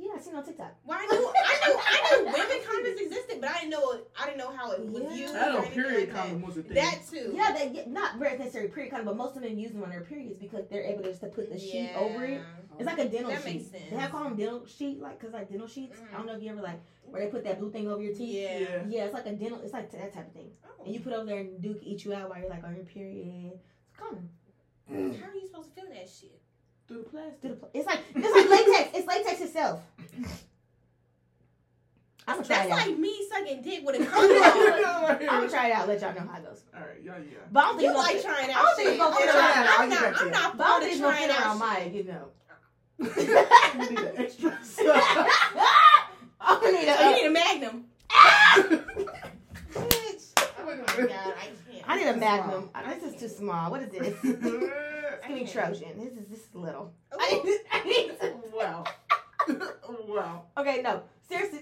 Yeah, 0.00 0.12
I 0.16 0.20
seen 0.20 0.32
it 0.32 0.38
on 0.38 0.44
TikTok. 0.44 0.74
Well, 0.86 0.98
I 0.98 1.04
knew, 1.04 1.32
I 1.36 1.68
knew, 1.68 1.78
I 1.78 2.16
knew 2.16 2.24
women 2.24 2.58
condoms 2.66 3.00
existed, 3.04 3.38
but 3.38 3.50
I 3.50 3.60
didn't 3.60 3.70
know, 3.70 4.00
I 4.18 4.24
didn't 4.24 4.38
know 4.38 4.50
how 4.50 4.72
it 4.72 4.80
was 4.86 5.02
Yeah. 5.02 5.14
used. 5.14 5.36
I 5.36 5.52
know 5.52 5.62
period 5.62 6.00
like 6.00 6.12
that. 6.14 6.16
condom 6.16 6.42
was 6.42 6.56
a 6.56 6.62
thing. 6.62 6.74
That 6.74 7.00
too. 7.10 7.32
Yeah, 7.36 7.52
they 7.52 7.68
get 7.68 7.90
not 7.90 8.16
very 8.16 8.38
necessary 8.38 8.68
period 8.68 8.90
condom, 8.92 9.06
but 9.06 9.16
most 9.16 9.36
of 9.36 9.42
them 9.42 9.58
use 9.58 9.72
them 9.72 9.82
on 9.82 9.90
their 9.90 10.00
periods 10.00 10.38
because 10.38 10.66
they're 10.70 10.84
able 10.84 11.02
just 11.02 11.20
to 11.20 11.26
put 11.26 11.52
the 11.52 11.58
sheet 11.58 11.90
over 11.96 12.24
it. 12.24 12.40
It's 12.78 12.86
like 12.86 12.98
a 12.98 13.08
dental 13.08 13.30
That 13.30 13.44
sheet. 13.44 13.54
makes 13.56 13.70
sense. 13.70 13.90
They 13.90 13.96
have 13.96 14.10
called 14.10 14.26
them 14.26 14.36
dental 14.36 14.66
sheet, 14.66 15.00
like 15.00 15.20
cause 15.20 15.32
like 15.32 15.50
dental 15.50 15.68
sheets. 15.68 15.98
I 16.10 16.16
don't 16.16 16.22
mm. 16.22 16.26
know 16.28 16.36
if 16.36 16.42
you 16.42 16.50
ever 16.50 16.62
like 16.62 16.80
where 17.10 17.22
they 17.22 17.30
put 17.30 17.44
that 17.44 17.58
blue 17.58 17.70
thing 17.70 17.88
over 17.88 18.02
your 18.02 18.14
teeth. 18.14 18.34
Yeah. 18.34 18.58
Yeah. 18.58 18.84
Yeah, 18.88 19.04
it's 19.04 19.14
like 19.14 19.26
a 19.26 19.32
dental. 19.32 19.60
It's 19.60 19.74
like 19.74 19.90
that 19.92 20.14
type 20.14 20.28
of 20.28 20.32
thing. 20.32 20.50
Oh. 20.64 20.84
And 20.84 20.94
you 20.94 21.00
put 21.00 21.12
over 21.12 21.26
there 21.26 21.40
and 21.40 21.60
Duke 21.60 21.80
eat 21.82 22.06
you 22.06 22.14
out 22.14 22.30
while 22.30 22.38
you're 22.38 22.48
like 22.48 22.64
on 22.64 22.74
your 22.74 22.86
period. 22.86 23.52
It's 23.52 23.66
a 23.98 24.00
condom. 24.00 24.30
Mm. 24.90 25.20
How 25.20 25.28
are 25.28 25.34
you 25.34 25.46
supposed 25.46 25.74
to 25.74 25.80
feel 25.80 25.90
that 25.90 26.08
shit? 26.08 26.39
Through 26.90 27.04
the 27.04 27.08
plastic. 27.10 27.40
Do 27.42 27.48
the 27.50 27.54
pl- 27.54 27.70
It's 27.72 27.86
like 27.86 28.00
it's 28.16 28.34
like 28.34 28.48
latex. 28.50 28.90
It's 28.98 29.06
latex 29.06 29.40
itself. 29.42 29.80
I'm 32.26 32.36
gonna 32.36 32.46
try 32.48 32.56
That's 32.56 32.68
it 32.68 32.72
out. 32.72 32.88
like 32.88 32.98
me 32.98 33.14
sucking 33.30 33.62
dick 33.62 33.86
with 33.86 34.00
a 34.00 34.04
condom. 34.10 34.42
I'm 34.42 35.18
gonna 35.40 35.48
try 35.48 35.68
it 35.68 35.72
out. 35.72 35.86
Let 35.86 36.00
y'all 36.00 36.12
know 36.14 36.28
how 36.28 36.38
it 36.38 36.44
goes. 36.44 36.62
All 36.74 36.80
right, 36.80 36.98
yeah, 37.04 37.12
yeah. 37.18 37.38
But 37.52 37.60
I 37.60 37.66
don't 37.68 37.76
think 37.78 37.82
you 37.82 37.90
it's 37.90 37.96
gonna 37.96 38.12
like 38.12 38.16
fit- 38.16 38.24
trying 38.24 38.50
I 38.50 38.52
out 38.54 38.62
don't 38.64 38.74
think 38.76 38.88
shit. 38.88 38.94
it's 38.94 39.02
gonna 39.02 39.16
fit 39.16 39.28
I'm 39.30 39.36
around. 39.36 39.54
not- 39.54 39.66
I'll 39.70 39.82
I'm 39.82 39.88
not, 39.88 40.00
back 40.02 40.20
I'm 40.20 40.26
you. 40.26 40.32
not 40.32 40.56
But 40.58 40.66
I 40.66 40.68
don't 40.68 40.74
for 40.74 40.80
think 40.82 40.90
it's 40.90 41.00
the 41.00 41.06
gonna 41.06 41.16
trying 41.16 41.28
fit 41.28 41.38
around 41.38 41.50
out 41.50 41.58
mine. 41.58 41.94
You 41.94 42.04
know. 42.04 42.26
You 43.00 43.90
need 43.90 43.98
an 43.98 44.12
extra. 44.18 44.50
I'm 46.40 46.60
gonna 46.60 46.72
need. 46.72 46.86
So 46.86 47.00
you 47.00 47.08
a. 47.08 47.14
need 47.14 47.26
a 47.26 47.30
magnum. 47.30 47.84
Bitch. 49.72 50.24
Oh 50.36 50.64
my 50.66 50.74
god, 50.76 50.88
I 50.90 51.06
can't. 51.06 51.34
I 51.90 51.96
need 51.96 52.06
a 52.06 52.16
magnum. 52.16 52.70
This 52.86 53.14
is 53.14 53.20
too 53.20 53.28
small. 53.28 53.70
What 53.70 53.82
is 53.82 53.90
this? 53.90 54.16
It's 55.12 55.26
gonna 55.28 55.40
be 55.40 55.46
Trojan. 55.46 55.98
This 55.98 56.12
is 56.14 56.28
this 56.28 56.38
is 56.40 56.54
little. 56.54 56.94
Oh. 57.12 57.18
I 57.20 57.42
need, 57.44 57.58
I 57.72 57.84
need 57.84 58.12
some- 58.18 58.42
wow. 58.54 58.84
wow. 60.08 60.42
Okay, 60.56 60.80
no. 60.82 61.02
Seriously. 61.28 61.60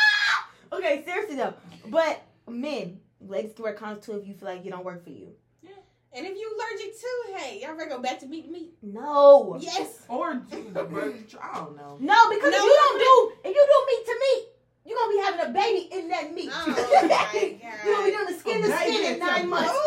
okay, 0.72 1.02
seriously 1.04 1.36
though. 1.36 1.52
But 1.88 2.22
men, 2.48 3.00
ladies 3.20 3.52
can 3.54 3.64
wear 3.64 3.74
condoms 3.74 4.04
too 4.04 4.12
if 4.12 4.26
you 4.26 4.32
feel 4.34 4.48
like 4.48 4.64
you 4.64 4.70
don't 4.70 4.84
work 4.84 5.04
for 5.04 5.10
you. 5.10 5.32
Yeah. 5.62 5.70
And 6.14 6.24
if 6.26 6.34
you 6.38 6.56
allergic 6.56 6.98
too, 6.98 7.34
hey, 7.36 7.60
y'all 7.62 7.74
ready 7.74 7.90
to 7.90 7.96
go 7.96 8.02
back 8.02 8.20
to 8.20 8.26
meat 8.26 8.50
meat? 8.50 8.72
No. 8.80 9.58
Yes. 9.60 10.04
Or 10.08 10.34
do 10.34 10.64
the 10.72 10.84
birth. 10.84 11.36
I 11.42 11.58
don't 11.58 11.76
know. 11.76 11.98
No, 12.00 12.30
because 12.30 12.52
No, 12.52 12.58
if 12.58 12.64
you 12.64 12.78
don't 12.80 12.98
do 12.98 13.48
if 13.50 13.54
you 13.54 13.66
do 13.68 13.86
meat 13.86 14.06
to 14.06 14.14
meat, 14.20 14.48
you're 14.84 14.98
gonna 14.98 15.12
be 15.12 15.18
having 15.22 15.50
a 15.50 15.52
baby 15.52 15.88
in 15.94 16.08
that 16.08 16.34
meat. 16.34 16.50
Oh 16.52 16.66
you're 17.86 17.94
gonna 17.94 18.04
be 18.04 18.10
doing 18.10 18.26
the 18.26 18.38
skin 18.38 18.62
to 18.62 18.66
A 18.68 18.78
baby 18.78 18.94
skin 18.96 19.12
in 19.14 19.18
nine 19.20 19.44
a- 19.44 19.46
months. 19.48 19.72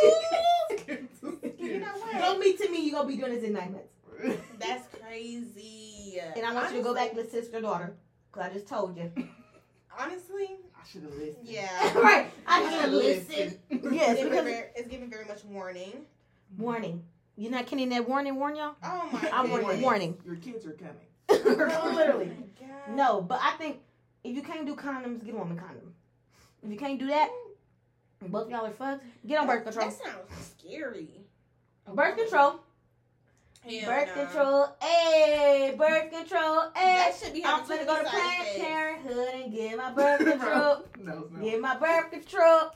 You 1.60 1.80
know 1.80 1.88
what? 1.98 2.14
Don't 2.14 2.40
meat 2.40 2.60
to 2.62 2.70
me, 2.70 2.84
you're 2.86 2.94
gonna 2.96 3.08
be 3.08 3.18
doing 3.18 3.34
this 3.34 3.44
in 3.44 3.54
nine 3.54 3.72
months. 3.74 4.40
That's 4.60 4.88
crazy. 5.02 6.20
And 6.36 6.46
I 6.46 6.54
want 6.54 6.72
you 6.72 6.78
to 6.78 6.84
go 6.84 6.94
back 6.94 7.14
with 7.16 7.32
sister 7.32 7.60
daughter. 7.60 7.96
Cause 8.32 8.44
I 8.44 8.54
just 8.54 8.68
told 8.68 8.96
you. 8.98 9.12
Honestly, 9.98 10.58
I 10.80 10.88
should 10.88 11.04
have 11.04 11.14
listened. 11.14 11.38
yeah. 11.48 11.94
right. 11.98 12.28
I 12.46 12.62
I 12.62 12.70
should 12.70 12.80
should've 12.82 12.94
listen. 12.94 13.60
listened. 13.72 13.94
Yes, 13.96 14.10
It's 14.12 14.20
giving, 14.20 14.30
because 14.30 14.44
very, 14.46 14.66
it's 14.75 14.88
giving 14.90 15.10
very 15.10 15.25
much 15.25 15.44
warning. 15.46 16.06
warning. 16.58 17.04
You're 17.38 17.52
not 17.52 17.66
kidding 17.66 17.90
that 17.90 18.08
warning, 18.08 18.36
warn 18.36 18.56
y'all? 18.56 18.75
Oh 18.84 19.10
my 19.12 19.30
I'm 19.34 19.50
warning. 19.50 19.82
Warning. 19.82 20.18
Your 20.25 20.36
kids 20.36 20.66
are 20.66 20.74
coming. 20.74 20.96
Literally. 21.30 21.74
Oh 21.82 21.92
my 21.92 22.68
God. 22.68 22.96
No, 22.96 23.22
but 23.22 23.40
I 23.42 23.52
think 23.58 23.80
if 24.25 24.36
you 24.36 24.41
can't 24.41 24.65
do 24.65 24.75
condoms, 24.75 25.24
get 25.24 25.36
a 25.36 25.38
woman 25.38 25.58
condom. 25.58 25.94
If 26.63 26.72
you 26.72 26.77
can't 26.77 27.00
do 27.00 27.08
that, 27.08 27.29
and 28.22 28.32
both 28.32 28.50
y'all 28.50 28.65
are 28.65 28.72
fucked, 28.72 29.03
get 29.25 29.39
on 29.39 29.48
birth 29.48 29.63
control. 29.63 29.88
That 29.88 29.98
sounds 30.03 30.55
scary. 30.58 31.10
Birth 31.94 32.17
control. 32.17 32.60
Hell 33.70 33.86
birth 33.86 34.15
nah. 34.15 34.24
control. 34.24 34.67
Hey, 34.82 35.75
birth 35.77 36.12
control. 36.12 36.72
Hey. 36.75 36.96
That 36.96 37.13
should 37.22 37.34
be 37.34 37.46
I'm 37.46 37.67
gonna 37.67 37.86
go 37.86 38.03
to 38.03 38.10
Planned. 38.10 38.62
Parenthood 38.62 39.34
and 39.36 39.53
get 39.53 39.77
my 39.77 39.91
birth 39.91 40.20
control. 40.32 40.86
No, 41.00 41.27
no. 41.32 41.44
get 41.44 41.62
my 41.62 41.77
birth 41.77 42.12
control. 42.12 42.72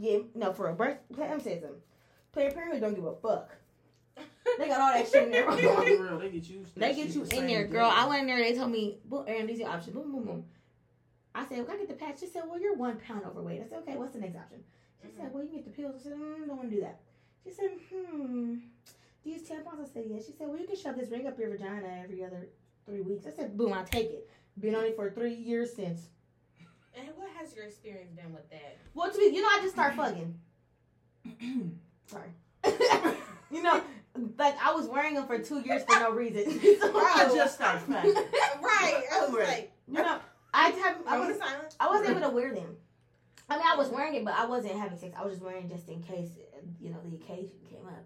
Get 0.00 0.36
no 0.36 0.52
for 0.52 0.68
a 0.68 0.74
birth. 0.74 0.98
Let 1.16 1.36
me 1.36 1.42
say 1.42 1.60
something. 1.60 1.80
Planned 2.32 2.54
Parenthood 2.54 2.80
don't 2.80 2.94
give 2.94 3.04
a 3.04 3.14
fuck. 3.16 3.50
They 4.58 4.68
got 4.68 4.80
all 4.80 4.92
that 4.92 5.08
shit 5.08 5.24
in 5.24 5.30
there. 5.32 5.50
They 6.20 6.30
get 6.30 6.48
you. 6.48 6.64
They 6.76 6.94
get 6.94 7.08
you 7.10 7.24
in 7.32 7.46
there, 7.46 7.66
girl. 7.66 7.90
I 7.92 8.06
went 8.06 8.22
in 8.22 8.26
there. 8.28 8.38
They 8.38 8.54
told 8.54 8.70
me, 8.70 8.98
boom, 9.04 9.24
and 9.26 9.48
these 9.48 9.60
are 9.60 9.68
options. 9.68 9.96
Boom, 9.96 10.12
boom, 10.12 10.24
boom. 10.24 10.44
I 11.34 11.44
said, 11.46 11.66
well, 11.66 11.76
I 11.76 11.78
get 11.78 11.88
the 11.88 11.94
patch. 11.94 12.20
She 12.20 12.26
said, 12.26 12.42
well, 12.48 12.60
you're 12.60 12.74
one 12.76 12.96
pound 13.06 13.22
overweight. 13.26 13.60
I 13.64 13.68
said, 13.68 13.78
okay, 13.80 13.96
what's 13.96 14.12
the 14.12 14.20
next 14.20 14.36
option? 14.36 14.58
She 15.02 15.10
said, 15.16 15.30
well, 15.32 15.42
you 15.42 15.48
can 15.50 15.58
get 15.58 15.64
the 15.66 15.82
pills. 15.82 15.94
I 16.00 16.02
said, 16.04 16.12
mm, 16.12 16.46
don't 16.46 16.56
want 16.56 16.70
to 16.70 16.74
do 16.76 16.80
that. 16.82 17.00
She 17.44 17.50
said, 17.52 17.70
hmm, 17.92 18.54
do 18.54 19.30
you 19.30 19.32
use 19.34 19.42
tampons? 19.42 19.82
I 19.82 19.92
said, 19.92 20.04
yes. 20.08 20.26
She 20.26 20.32
said, 20.32 20.48
well, 20.48 20.58
you 20.58 20.66
can 20.66 20.76
shove 20.76 20.96
this 20.96 21.10
ring 21.10 21.26
up 21.26 21.38
your 21.38 21.50
vagina 21.50 22.00
every 22.02 22.24
other 22.24 22.48
three 22.86 23.00
weeks. 23.02 23.26
I 23.26 23.30
said, 23.30 23.56
boom, 23.56 23.72
I'll 23.72 23.84
take 23.84 24.10
it. 24.10 24.30
Been 24.58 24.74
on 24.74 24.84
it 24.84 24.96
for 24.96 25.10
three 25.10 25.34
years 25.34 25.74
since. 25.74 26.08
And 26.96 27.08
what 27.16 27.28
has 27.38 27.54
your 27.54 27.64
experience 27.66 28.12
been 28.12 28.32
with 28.32 28.48
that? 28.50 28.78
Well, 28.94 29.10
to 29.10 29.18
be, 29.18 29.24
you 29.24 29.42
know, 29.42 29.48
I 29.48 29.58
just 29.62 29.74
start 29.74 29.94
fucking. 29.94 30.38
Sorry. 32.06 32.28
you 33.50 33.62
know, 33.62 33.82
like 34.38 34.54
I 34.64 34.72
was 34.72 34.86
wearing 34.86 35.14
them 35.14 35.26
for 35.26 35.38
two 35.38 35.60
years 35.60 35.82
for 35.88 35.98
no 35.98 36.12
reason. 36.12 36.44
So- 36.80 36.96
I 36.96 37.30
just 37.34 37.56
started 37.56 37.80
fucking. 37.82 38.14
Right. 38.62 39.02
I 39.12 39.20
was 39.26 39.34
Right. 39.34 39.48
like, 39.48 39.72
you 39.88 39.94
know, 39.94 40.18
I 40.54 40.68
have, 40.70 40.96
I 41.06 41.18
was 41.18 41.28
moment 41.28 41.42
of 41.42 41.48
silence. 41.48 41.76
I 41.80 41.88
wasn't 41.88 42.10
able 42.10 42.20
to 42.20 42.28
wear 42.34 42.54
them. 42.54 42.76
I 43.50 43.56
mean, 43.58 43.66
I 43.66 43.76
was 43.76 43.88
wearing 43.90 44.14
it, 44.14 44.24
but 44.24 44.34
I 44.34 44.46
wasn't 44.46 44.74
having 44.78 44.96
sex. 44.96 45.14
I 45.18 45.22
was 45.24 45.34
just 45.34 45.44
wearing 45.44 45.64
it 45.64 45.70
just 45.70 45.88
in 45.88 46.02
case, 46.02 46.30
you 46.80 46.90
know, 46.90 46.96
the 47.04 47.16
occasion 47.16 47.50
came 47.68 47.86
up. 47.86 48.04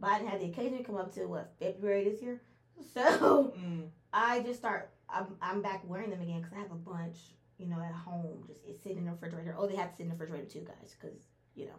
But 0.00 0.10
I 0.10 0.18
didn't 0.18 0.30
have 0.30 0.40
the 0.40 0.46
occasion 0.46 0.82
come 0.82 0.96
up 0.96 1.14
to 1.14 1.26
what 1.26 1.52
February 1.60 2.04
this 2.10 2.20
year. 2.22 2.40
So 2.94 3.52
Mm. 3.60 3.88
I 4.12 4.40
just 4.40 4.58
start. 4.60 4.90
I'm, 5.08 5.26
I'm 5.42 5.60
back 5.62 5.82
wearing 5.86 6.08
them 6.10 6.22
again 6.22 6.38
because 6.40 6.54
I 6.56 6.60
have 6.60 6.72
a 6.72 6.74
bunch, 6.76 7.18
you 7.58 7.66
know, 7.66 7.78
at 7.80 7.92
home. 7.92 8.42
Just 8.46 8.62
it's 8.66 8.82
sitting 8.82 8.98
in 8.98 9.04
the 9.04 9.10
refrigerator. 9.12 9.54
Oh, 9.58 9.66
they 9.66 9.76
have 9.76 9.90
to 9.90 9.96
sit 9.96 10.02
in 10.04 10.08
the 10.08 10.14
refrigerator 10.14 10.46
too, 10.50 10.60
guys, 10.66 10.96
because 10.98 11.18
you 11.54 11.66
know. 11.66 11.76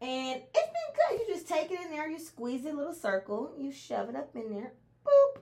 And 0.00 0.40
it's 0.54 0.70
been 0.72 1.18
good. 1.18 1.20
You 1.28 1.34
just 1.34 1.48
take 1.48 1.70
it 1.72 1.80
in 1.80 1.90
there, 1.90 2.08
you 2.08 2.18
squeeze 2.20 2.64
it 2.64 2.72
a 2.74 2.76
little 2.76 2.94
circle, 2.94 3.52
you 3.58 3.72
shove 3.72 4.08
it 4.08 4.14
up 4.14 4.30
in 4.36 4.50
there, 4.54 4.72
boop. 5.04 5.40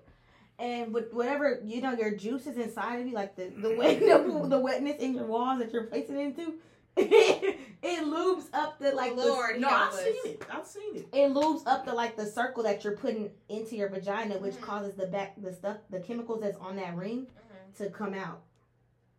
And 0.58 0.94
with 0.94 1.12
whatever 1.12 1.60
you 1.64 1.80
know, 1.80 1.92
your 1.92 2.12
juices 2.12 2.56
inside 2.58 3.00
of 3.00 3.06
you, 3.08 3.14
like 3.14 3.34
the 3.36 3.48
the 3.56 3.74
wet 3.76 3.98
the, 4.00 4.46
the 4.48 4.58
wetness 4.58 5.00
in 5.00 5.14
your 5.14 5.26
walls 5.26 5.58
that 5.58 5.72
you're 5.72 5.84
placing 5.84 6.18
into, 6.20 6.54
it 6.96 8.04
lubes 8.04 8.44
up 8.52 8.78
the 8.78 8.92
like 8.92 9.16
the- 9.16 9.26
Lord, 9.26 9.60
No, 9.60 9.68
I've 9.68 9.92
seen 9.94 10.14
it. 10.24 10.42
I've 10.48 10.66
seen 10.66 10.96
it. 10.96 11.08
it 11.12 11.32
lubes 11.34 11.62
up 11.66 11.84
the 11.84 11.92
like 11.92 12.16
the 12.16 12.26
circle 12.26 12.62
that 12.62 12.84
you're 12.84 12.96
putting 12.96 13.30
into 13.48 13.74
your 13.74 13.88
vagina, 13.88 14.38
which 14.38 14.54
Mhm. 14.54 14.60
causes 14.60 14.94
the 14.94 15.06
back 15.08 15.34
the 15.42 15.52
stuff 15.52 15.78
the 15.90 15.98
chemicals 16.00 16.40
that's 16.40 16.58
on 16.58 16.76
that 16.76 16.94
ring 16.96 17.26
Mhm. 17.26 17.76
to 17.78 17.90
come 17.90 18.14
out 18.14 18.42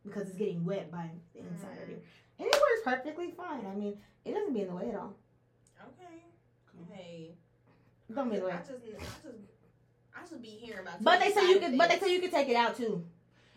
because 0.06 0.30
it's 0.30 0.38
getting 0.38 0.64
wet 0.64 0.90
by 0.90 1.10
the 1.34 1.40
inside 1.42 1.78
of 1.84 1.88
Mhm. 1.90 1.92
you, 1.92 2.02
and 2.40 2.48
it 2.48 2.54
works 2.54 2.82
perfectly 2.86 3.32
fine. 3.32 3.66
I 3.66 3.76
mean, 3.76 3.98
it 4.24 4.32
doesn't 4.34 4.54
be 4.54 4.62
in 4.62 4.68
the 4.70 4.76
way 4.76 4.90
at 4.90 4.96
all. 4.96 5.14
Okay. 5.82 6.24
Hey. 6.94 7.36
Don't 8.14 8.30
be 8.30 8.36
in 8.36 8.42
the 8.42 8.48
way. 8.48 8.54
I 8.54 8.58
just, 8.60 8.70
I 8.72 8.76
just, 9.00 9.36
I 10.16 10.22
just 10.28 10.42
be 10.42 10.48
hearing 10.50 10.82
about. 10.82 11.04
But 11.04 11.20
they 11.20 11.32
say 11.32 11.48
you 11.48 11.60
side 11.60 11.70
could. 11.70 11.78
But 11.78 11.90
they 11.90 12.00
say 12.00 12.14
you 12.14 12.22
could 12.22 12.32
take 12.32 12.50
it 12.50 12.56
out 12.56 12.76
too. 12.76 13.04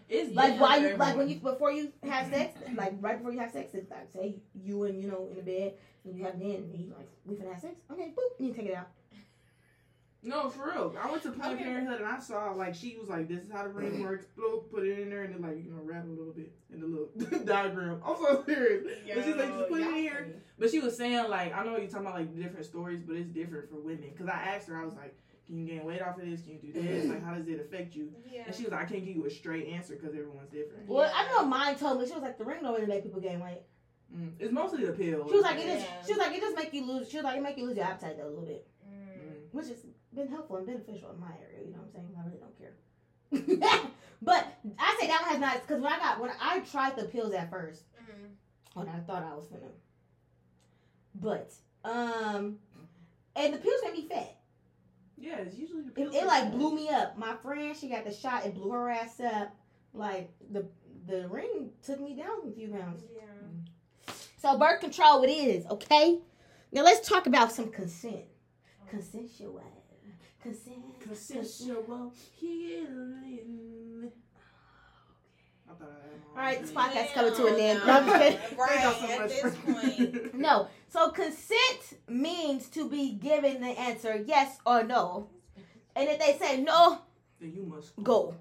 It's 0.09 0.35
Like 0.35 0.53
different 0.53 0.61
why 0.61 0.77
you 0.77 0.97
like 0.97 1.17
when 1.17 1.29
you 1.29 1.37
before 1.37 1.71
you 1.71 1.93
have 2.03 2.31
sex, 2.31 2.59
like 2.75 2.95
right 3.01 3.19
before 3.19 3.33
you 3.33 3.41
have 3.41 3.53
sex, 3.53 3.75
it's 3.75 3.91
like 3.91 4.11
say 4.13 4.37
you 4.55 4.85
and 4.85 5.03
you 5.03 5.09
know 5.11 5.29
in 5.31 5.37
the 5.37 5.43
bed 5.43 5.75
and 6.05 6.17
you 6.17 6.25
have 6.25 6.35
it 6.35 6.43
in 6.43 6.55
and 6.55 6.81
you 6.81 6.95
like 6.97 7.09
we 7.27 7.35
finna 7.35 7.53
have 7.53 7.61
sex. 7.61 7.75
Okay, 7.91 8.15
boop, 8.17 8.39
and 8.39 8.49
you 8.49 8.55
take 8.55 8.67
it 8.67 8.75
out. 8.75 8.89
No, 10.23 10.49
for 10.49 10.67
real. 10.67 10.97
I 11.01 11.11
went 11.11 11.23
to 11.23 11.31
Planned 11.31 11.55
Okay. 11.55 11.65
Parenthood 11.65 12.01
and 12.01 12.09
I 12.09 12.19
saw 12.19 12.51
like 12.53 12.75
she 12.75 12.97
was 12.99 13.09
like, 13.09 13.29
"This 13.29 13.45
is 13.45 13.53
how 13.53 13.63
the 13.63 13.69
ring 13.69 13.93
mm-hmm. 13.93 14.03
works." 14.03 14.27
Bloop, 14.37 14.71
put 14.71 14.85
it 14.85 14.99
in 14.99 15.11
there 15.11 15.25
and 15.25 15.35
then 15.35 15.43
like 15.43 15.63
you 15.65 15.71
know 15.71 15.81
wrap 15.83 16.05
a 16.05 16.09
little 16.09 16.33
bit 16.33 16.53
in 16.73 16.81
the 16.81 16.87
little 16.87 17.45
diagram. 17.45 18.01
I'm 18.05 18.17
so 18.17 18.43
serious. 18.45 18.85
But 19.15 19.25
she's 19.25 19.37
like, 19.37 19.57
"Just 19.57 19.69
put 19.69 19.81
it 19.81 19.87
in 19.87 19.95
here." 19.95 20.43
But 20.59 20.71
she 20.71 20.81
was 20.81 20.97
saying 20.97 21.29
like, 21.29 21.55
I 21.55 21.65
know 21.65 21.77
you're 21.77 21.87
talking 21.87 22.07
about 22.07 22.15
like 22.15 22.37
different 22.37 22.65
stories, 22.65 23.01
but 23.07 23.15
it's 23.17 23.29
different 23.29 23.71
for 23.71 23.77
women. 23.77 24.11
Cause 24.17 24.27
I 24.27 24.55
asked 24.55 24.69
her, 24.69 24.77
I 24.77 24.85
was 24.85 24.95
like, 24.95 25.17
"Can 25.49 25.59
you 25.59 25.67
gain 25.67 25.85
weight 25.85 26.01
off 26.01 26.17
of 26.19 26.25
this? 26.25 26.43
Can 26.43 26.53
you 26.53 26.59
do 26.59 26.73
this? 26.73 27.07
Like, 27.07 27.25
how 27.25 27.35
does 27.35 27.49
it 27.49 27.59
affect 27.59 27.97
you?" 27.97 28.13
Yeah. 28.31 28.45
And 28.47 28.55
she 28.55 28.63
was 28.63 28.71
like, 28.73 28.83
"I 28.83 28.85
can't 28.85 29.05
give 29.05 29.17
you 29.17 29.27
a 29.27 29.31
straight 29.31 29.67
answer 29.69 29.95
because 29.97 30.15
everyone's 30.15 30.51
different." 30.51 30.87
Well, 30.87 31.11
I 31.13 31.27
know 31.29 31.45
mine 31.47 31.77
told 31.77 31.99
me 32.01 32.07
she 32.07 32.13
was 32.15 32.23
like 32.23 32.39
the 32.39 32.45
ring 32.45 32.59
don't 32.63 32.75
really 32.75 32.87
make 32.87 33.03
people 33.03 33.21
gain 33.21 33.41
weight. 33.41 33.63
Mm. 34.15 34.33
It's 34.39 34.53
mostly 34.53 34.85
the 34.87 34.93
pill. 34.93 35.29
She 35.29 35.35
was 35.35 35.43
like 35.43 35.59
it 35.59 35.67
Yeah. 35.67 35.75
just 35.75 36.07
she 36.07 36.13
was 36.13 36.19
like 36.19 36.35
it 36.37 36.41
just 36.41 36.57
make 36.57 36.73
you 36.73 36.85
lose. 36.87 37.11
She 37.11 37.17
was 37.17 37.25
like 37.25 37.37
it 37.39 37.43
make 37.43 37.57
you 37.59 37.67
lose 37.67 37.77
your 37.77 37.87
appetite 37.87 38.17
though 38.19 38.27
a 38.29 38.31
little 38.31 38.45
bit, 38.47 38.67
Mm. 38.89 39.53
which 39.53 39.67
has 39.69 39.85
been 40.15 40.29
helpful 40.29 40.57
and 40.57 40.67
beneficial 40.67 41.11
in 41.11 41.19
my 41.21 41.33
area. 41.43 41.67
You 41.67 41.73
know 41.73 41.79
what 41.79 41.89
I'm 41.89 41.93
saying? 41.93 42.17
I 42.17 42.25
really 42.27 42.39
don't 42.39 42.59
care. 42.59 42.75
but 44.23 44.47
I 44.79 44.97
say 45.01 45.07
that 45.09 45.21
one 45.23 45.31
has 45.31 45.41
not 45.41 45.61
because 45.67 45.83
when 45.83 45.93
I 45.93 45.99
got 45.99 46.21
when 46.21 46.31
I 46.41 46.61
tried 46.61 46.97
the 46.97 47.05
pills 47.05 47.33
at 47.35 47.51
first. 47.51 47.85
Mhm. 47.99 48.31
when 48.75 48.89
I 48.89 49.01
thought 49.01 49.23
I 49.25 49.35
was 49.35 49.47
finna. 49.47 49.71
But 51.15 51.53
um, 51.85 52.59
and 53.37 53.55
the 53.55 53.59
pills 53.59 53.81
made 53.85 53.93
me 53.95 54.09
fat. 54.09 54.38
Yeah, 55.21 55.39
it's 55.39 55.57
usually 55.57 55.83
the 55.83 55.89
It, 55.89 55.95
pills. 55.95 56.15
it 56.15 56.21
that- 56.21 56.27
like 56.27 56.53
blew 56.53 56.75
me 56.75 56.89
up. 56.89 57.19
My 57.19 57.35
friend, 57.37 57.77
she 57.77 57.89
got 57.89 58.05
the 58.05 58.13
shot. 58.13 58.47
It 58.47 58.55
blew 58.55 58.71
her 58.71 58.89
ass 58.91 59.21
up. 59.21 59.55
Like 59.95 60.31
the 60.51 60.67
the 61.07 61.27
ring 61.29 61.71
took 61.83 62.01
me 62.01 62.15
down 62.15 62.47
a 62.47 62.53
few 62.53 62.69
pounds. 62.69 63.03
Yeah. 63.15 64.13
So 64.37 64.57
birth 64.59 64.81
control 64.81 65.23
it 65.25 65.31
is. 65.31 65.67
Okay. 65.67 66.19
Now 66.71 66.83
let's 66.83 67.09
talk 67.09 67.27
about 67.27 67.51
some 67.51 67.71
consent. 67.71 68.25
Consensual. 68.91 69.63
Consent. 70.43 71.01
Consensual 71.01 72.13
healing. 72.37 72.93
I 74.05 74.11
thought 74.11 74.15
I 74.15 75.29
had 75.29 75.49
my 75.49 75.58
All 75.71 76.45
right, 76.45 76.61
this 76.61 76.71
thing. 76.71 76.79
podcast 76.79 77.13
coming 77.15 77.35
to 77.35 77.47
an 77.47 77.55
end. 77.61 77.79
No, 77.81 77.87
No, 77.87 77.93
I'm 77.95 78.07
just 78.07 78.19
kidding. 78.19 78.39
Thank 78.39 78.59
Right 78.61 78.81
y'all 78.83 78.93
so 78.93 79.07
at 79.09 79.21
much 79.21 79.29
this 79.31 79.41
for- 79.57 79.73
point. 79.73 80.35
No. 80.35 80.69
So 80.89 81.11
consent 81.11 81.99
means 82.09 82.69
to 82.71 82.89
be 82.89 83.13
given 83.13 83.61
the 83.61 83.69
answer 83.69 84.23
yes 84.25 84.59
or 84.65 84.85
no. 84.85 85.29
And 85.97 86.09
if 86.09 86.19
they 86.21 86.39
say 86.39 86.61
no, 86.63 86.99
Then 87.41 87.53
you 87.55 87.65
must 87.65 87.93
go. 88.03 88.35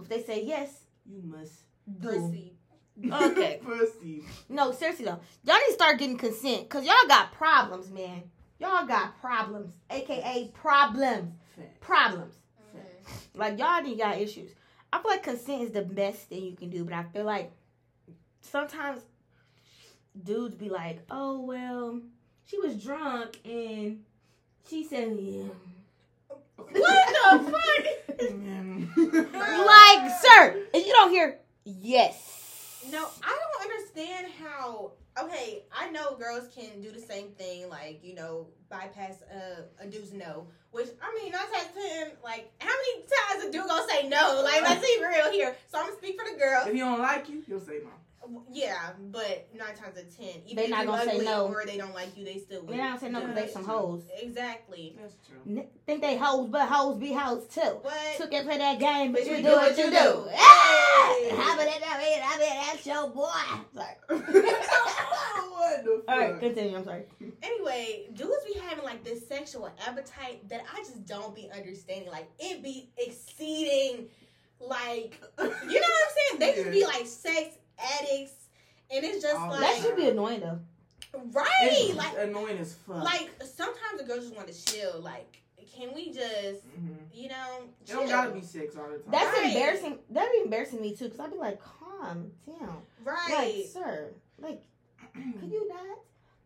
If 0.00 0.08
they 0.08 0.22
say 0.22 0.42
yes, 0.44 0.70
You 1.06 1.20
must 1.22 1.52
do. 2.00 2.08
Proceed. 2.08 2.56
Okay. 3.12 3.60
Pussy. 3.64 4.24
No, 4.48 4.72
seriously 4.72 5.04
though, 5.04 5.20
y'all 5.44 5.56
need 5.56 5.66
to 5.66 5.72
start 5.74 5.98
getting 5.98 6.16
consent 6.16 6.62
because 6.62 6.84
y'all 6.86 6.94
got 7.08 7.32
problems, 7.32 7.90
man. 7.90 8.22
Y'all 8.58 8.86
got 8.86 9.20
problems, 9.20 9.74
aka 9.90 10.50
problems, 10.54 11.34
Fat. 11.56 11.80
problems. 11.80 12.34
Like 13.34 13.58
y'all 13.58 13.82
need 13.82 13.98
got 13.98 14.18
issues. 14.18 14.50
I 14.94 15.02
feel 15.02 15.10
like 15.10 15.24
consent 15.24 15.62
is 15.62 15.72
the 15.72 15.82
best 15.82 16.28
thing 16.28 16.44
you 16.44 16.54
can 16.54 16.70
do, 16.70 16.84
but 16.84 16.94
I 16.94 17.02
feel 17.02 17.24
like 17.24 17.50
sometimes 18.42 19.00
dudes 20.22 20.54
be 20.54 20.68
like, 20.68 21.00
"Oh 21.10 21.40
well, 21.40 22.00
she 22.46 22.60
was 22.60 22.80
drunk 22.80 23.40
and 23.44 24.04
she 24.68 24.84
said 24.84 25.16
yeah." 25.18 25.46
What 26.56 26.72
the 26.72 27.50
fuck? 27.50 27.84
like, 29.66 30.12
sir, 30.22 30.62
if 30.72 30.86
you 30.86 30.92
don't 30.92 31.10
hear 31.10 31.40
yes. 31.64 32.86
No, 32.92 33.08
I 33.20 33.36
don't 33.36 33.72
understand 33.72 34.28
how. 34.40 34.92
Okay, 35.20 35.64
I 35.76 35.90
know 35.90 36.14
girls 36.14 36.48
can 36.54 36.80
do 36.80 36.92
the 36.92 37.00
same 37.00 37.30
thing, 37.30 37.68
like 37.68 37.98
you 38.04 38.14
know, 38.14 38.46
bypass 38.70 39.22
a, 39.22 39.82
a 39.82 39.86
dude's 39.88 40.12
no. 40.12 40.46
Which 40.74 40.88
I 41.00 41.14
mean, 41.14 41.30
nine 41.30 41.46
times 41.52 41.68
ten, 41.72 42.10
like 42.24 42.50
how 42.58 42.68
many 42.68 43.04
times 43.06 43.44
a 43.44 43.52
dude 43.52 43.64
gonna 43.68 43.86
say 43.88 44.08
no? 44.08 44.42
Like 44.42 44.60
let's 44.62 44.84
be 44.84 44.98
real 45.00 45.30
here. 45.30 45.54
So 45.70 45.78
I'm 45.78 45.86
gonna 45.86 45.96
speak 45.98 46.20
for 46.20 46.28
the 46.28 46.36
girl. 46.36 46.64
If 46.66 46.72
he 46.72 46.80
don't 46.80 46.98
like 46.98 47.28
you, 47.28 47.44
he'll 47.46 47.60
say 47.60 47.78
no. 47.84 47.90
Yeah, 48.50 48.90
but 49.10 49.48
nine 49.54 49.74
times 49.76 49.96
out 49.96 50.04
of 50.04 50.16
ten, 50.16 50.42
even 50.46 50.56
They 50.56 50.64
if 50.64 50.70
not 50.70 50.80
you 50.80 50.86
gonna 50.86 51.04
say 51.04 51.18
no. 51.24 51.46
or 51.48 51.64
they 51.66 51.76
don't 51.76 51.94
like 51.94 52.16
you, 52.16 52.24
they 52.24 52.38
still. 52.38 52.62
They 52.62 52.76
not 52.76 53.00
say 53.00 53.08
no 53.10 53.20
because 53.20 53.34
they 53.34 53.48
some 53.48 53.64
hoes. 53.64 54.02
Exactly. 54.20 54.96
That's 55.00 55.14
true. 55.26 55.38
N- 55.58 55.66
Think 55.86 56.00
they 56.02 56.16
hoes, 56.16 56.48
but 56.50 56.68
hoes 56.68 56.98
be 56.98 57.12
hoes 57.12 57.46
too. 57.46 57.60
What? 57.60 58.16
Took 58.16 58.32
and 58.32 58.46
play 58.46 58.58
that 58.58 58.78
game, 58.78 59.12
but 59.12 59.24
you 59.26 59.36
You 59.36 59.42
do 59.42 59.52
what 59.52 59.76
you 59.76 59.90
do. 59.90 60.26
Hey! 60.30 60.36
Hey! 60.36 61.36
How 61.36 61.54
about 61.54 61.66
that? 61.66 61.80
I 62.26 62.38
mean, 62.38 62.50
that's 62.66 62.86
your 62.86 63.08
boy. 63.10 63.28
Sorry. 63.74 63.96
what 64.08 65.84
the 65.84 66.02
fuck? 66.06 66.08
All 66.08 66.18
right, 66.18 66.40
continue. 66.40 66.76
I'm 66.76 66.84
sorry. 66.84 67.04
Anyway, 67.42 68.06
dudes 68.14 68.44
be 68.46 68.58
having 68.60 68.84
like 68.84 69.04
this 69.04 69.26
sexual 69.26 69.70
appetite 69.86 70.48
that 70.48 70.62
I 70.72 70.78
just 70.78 71.06
don't 71.06 71.34
be 71.34 71.50
understanding. 71.54 72.10
Like 72.10 72.28
it 72.38 72.62
be 72.62 72.90
exceeding, 72.96 74.08
like 74.60 75.20
you 75.38 75.44
know 75.44 75.50
what 75.50 75.68
I'm 75.74 76.38
saying? 76.38 76.38
They 76.40 76.54
just 76.62 76.70
be 76.70 76.84
like 76.84 77.06
sex 77.06 77.56
addicts, 77.78 78.46
and 78.90 79.04
it's 79.04 79.22
just 79.22 79.36
Oh, 79.36 79.48
like 79.48 79.60
That 79.60 79.78
should 79.82 79.96
be 79.96 80.08
annoying 80.08 80.40
though. 80.40 80.58
right. 81.32 81.46
It's 81.62 81.94
Like 81.96 82.16
annoying 82.18 82.58
as 82.58 82.74
fuck. 82.74 83.02
like 83.04 83.30
sometimes 83.44 83.98
the 84.00 84.04
girls 84.04 84.24
just 84.24 84.34
want 84.36 84.48
to 84.48 84.64
chill. 84.72 85.00
Like, 85.00 85.40
can 85.76 85.92
we 85.94 86.12
just 86.12 86.66
Mhm. 86.68 86.96
you 87.12 87.28
know? 87.28 87.62
It 87.82 87.88
don't 87.88 88.00
chill? 88.00 88.08
gotta 88.08 88.30
be 88.32 88.40
sex 88.42 88.76
all 88.76 88.84
the 88.90 88.98
time. 88.98 89.10
That's 89.10 89.38
Right. 89.38 89.46
embarrassing. 89.48 89.98
That'd 90.10 90.32
be 90.32 90.40
embarrassing 90.42 90.80
me 90.80 90.94
too, 90.94 91.04
because 91.04 91.20
I'd 91.20 91.32
be 91.32 91.38
like, 91.38 91.60
calm 91.60 92.32
down. 92.46 92.82
right. 93.02 93.30
Like, 93.56 93.66
sir, 93.66 94.10
like, 94.38 94.62
could 95.12 95.50
you 95.52 95.68
not? 95.68 95.98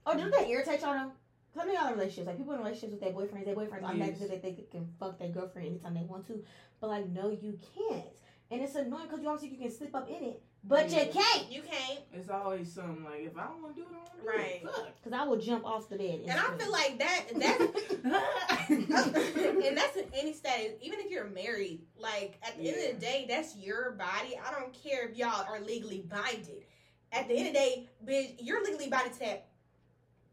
Oh, 0.06 0.16
do 0.16 0.30
that 0.30 0.48
irritate 0.48 0.80
y'all 0.80 0.94
though? 0.94 1.12
Cause 1.54 1.66
I 1.68 1.72
y'all 1.72 1.86
in 1.88 1.94
relationships. 1.94 2.26
Like 2.26 2.36
people 2.36 2.52
in 2.52 2.58
relationships 2.60 2.92
with 2.92 3.00
their 3.00 3.12
boyfriends, 3.12 3.44
their 3.46 3.54
boyfriends 3.56 3.82
automatically 3.82 4.28
Yes. 4.28 4.40
think 4.40 4.42
they 4.42 4.62
can 4.70 4.86
fuck 5.00 5.18
their 5.18 5.30
girlfriend 5.30 5.66
anytime 5.68 5.94
they 5.94 6.02
want 6.02 6.26
to. 6.28 6.44
But 6.80 6.88
like, 6.88 7.06
no, 7.08 7.30
you 7.30 7.58
can't. 7.74 8.04
And 8.50 8.62
it's 8.62 8.74
annoying 8.76 9.04
because 9.04 9.20
you 9.20 9.26
always 9.28 9.42
think 9.42 9.52
you 9.52 9.58
can 9.58 9.70
slip 9.70 9.94
up 9.94 10.08
in 10.08 10.24
it, 10.24 10.42
but 10.64 10.88
Yeah. 10.90 11.02
you 11.02 11.12
can't. 11.12 11.52
You 11.52 11.62
can't. 11.62 12.00
It's 12.14 12.30
always 12.30 12.72
something 12.72 13.04
like 13.04 13.20
if 13.20 13.36
I 13.36 13.44
don't 13.44 13.62
want 13.62 13.74
to 13.76 13.82
do 13.82 13.86
it, 13.86 13.92
I 13.92 14.06
don't 14.16 14.24
want 14.24 14.38
Right. 14.38 14.62
do 14.62 14.68
it. 14.68 14.94
Because 14.96 15.12
I 15.12 15.24
will 15.24 15.36
jump 15.36 15.66
off 15.66 15.88
the 15.90 15.96
bed. 15.98 16.20
And 16.26 16.30
I 16.32 16.56
feel 16.56 16.72
like 16.72 16.98
that 16.98 17.24
that's 17.36 18.70
and 18.70 19.76
that's 19.76 19.96
in 19.96 20.04
any 20.14 20.32
status, 20.32 20.72
even 20.80 20.98
if 21.00 21.10
you're 21.10 21.26
married. 21.28 21.82
Like 21.98 22.38
at 22.42 22.56
the 22.56 22.68
end 22.70 22.90
of 22.94 23.00
the 23.00 23.06
day, 23.06 23.26
that's 23.28 23.54
your 23.56 23.92
body. 23.92 24.38
I 24.42 24.50
don't 24.58 24.72
care 24.72 25.06
if 25.08 25.16
y'all 25.16 25.44
are 25.46 25.60
legally 25.60 26.04
binded. 26.08 26.64
At 27.12 27.28
the 27.28 27.34
end 27.36 27.48
of 27.48 27.52
the 27.54 27.58
day, 27.58 27.88
bitch, 28.06 28.34
you're 28.40 28.64
legally 28.64 28.88
binded 28.88 29.12
to 29.14 29.18
that 29.20 29.46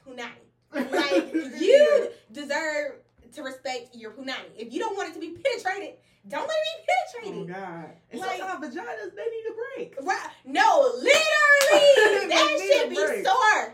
punani. 0.08 0.92
Like 0.92 1.34
you 1.60 2.10
deserve 2.32 2.96
to 3.34 3.44
respect 3.44 3.94
your 3.94 4.12
punani. 4.12 4.52
If 4.58 4.72
you 4.72 4.80
don't 4.80 4.96
want 4.96 5.10
it 5.10 5.14
to 5.16 5.20
be 5.20 5.32
penetrated, 5.32 5.96
don't 6.28 6.48
let 6.48 6.58
me 6.66 6.86
penetrate 6.88 7.44
it 7.44 7.48
be 7.48 7.54
Oh. 7.54 7.56
God! 7.56 7.90
And 8.12 8.22
Like- 8.22 8.38
sometimes 8.40 8.76
vaginas 8.76 9.16
they 9.16 9.26
need 9.26 9.46
a 9.50 9.54
break. 9.78 9.96
Right? 10.02 10.30
No, 10.46 10.92
literally, 10.96 12.28
that 12.30 12.56
They 12.58 12.66
need 12.66 12.74
shit 12.74 12.90
be 12.90 12.96
break. 12.96 13.26
sore. 13.26 13.74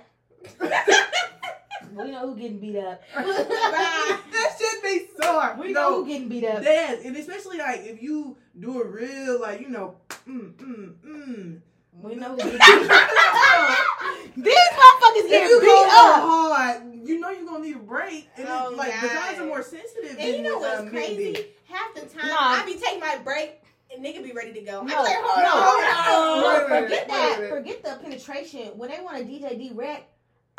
we 2.06 2.12
know 2.12 2.28
who 2.28 2.36
getting 2.36 2.60
beat 2.60 2.78
up. 2.78 3.02
That 3.14 4.50
shit 4.58 4.84
be 4.84 5.08
sore. 5.22 5.56
We 5.60 5.72
know 5.74 5.90
no, 5.90 5.96
who 6.04 6.08
getting 6.08 6.30
beat 6.30 6.46
up. 6.46 6.64
Yes, 6.64 7.04
and 7.06 7.16
especially 7.16 7.58
like 7.58 7.82
if 7.84 8.02
you 8.02 8.38
do 8.60 8.82
a 8.82 8.86
real 8.86 9.40
like 9.42 9.62
you 9.62 9.70
know, 9.70 9.96
mm 10.28 10.54
mm 10.54 10.94
mm. 11.06 11.62
We 12.00 12.16
know 12.16 12.30
who 12.30 12.38
getting 12.38 12.52
beat 12.54 12.90
up. 12.92 13.10
These 14.38 14.54
motherfuckers 14.56 15.26
If 15.26 15.30
getting 15.30 15.50
you 15.50 15.60
beat 15.60 15.68
go 15.68 15.86
up. 15.90 16.22
hard, 16.24 16.82
you 17.04 17.20
know 17.20 17.30
you're 17.30 17.46
gonna 17.46 17.64
need 17.64 17.76
a 17.76 17.80
break. 17.80 18.30
And 18.38 18.48
Oh, 18.50 18.70
it's 18.70 18.78
like 18.78 18.92
God. 19.02 19.10
vaginas 19.10 19.40
are 19.42 19.46
more 19.46 19.62
sensitive. 19.64 20.16
And 20.18 20.36
you 20.36 20.42
know 20.42 20.58
what's 20.58 20.82
uh, 20.82 20.90
crazy? 20.90 21.34
be. 21.34 21.46
Half 21.66 21.94
the 21.96 22.02
time, 22.02 22.28
Nah. 22.28 22.38
I 22.40 22.64
be 22.66 22.76
taking 22.76 23.00
my 23.00 23.18
break 23.24 23.62
and 23.94 24.04
nigga 24.04 24.24
be 24.24 24.32
ready 24.32 24.54
to 24.54 24.62
go. 24.62 24.80
I'm 24.80 24.88
No, 24.88 25.02
like, 25.04 25.16
hold 25.18 25.44
no, 25.44 25.50
on, 25.50 25.82
No, 25.82 26.42
hold 26.42 26.44
on. 26.46 26.54
Wait 26.54 26.66
a 26.66 26.70
minute, 26.70 26.84
forget 26.84 26.90
wait 26.90 27.04
a 27.04 27.08
that. 27.08 27.36
minute. 27.40 27.50
Forget 27.50 27.84
the 27.84 28.04
penetration. 28.04 28.68
When 28.78 28.90
they 28.90 29.00
want 29.02 29.18
a 29.20 29.24
DJ 29.24 29.70
direct, 29.70 30.11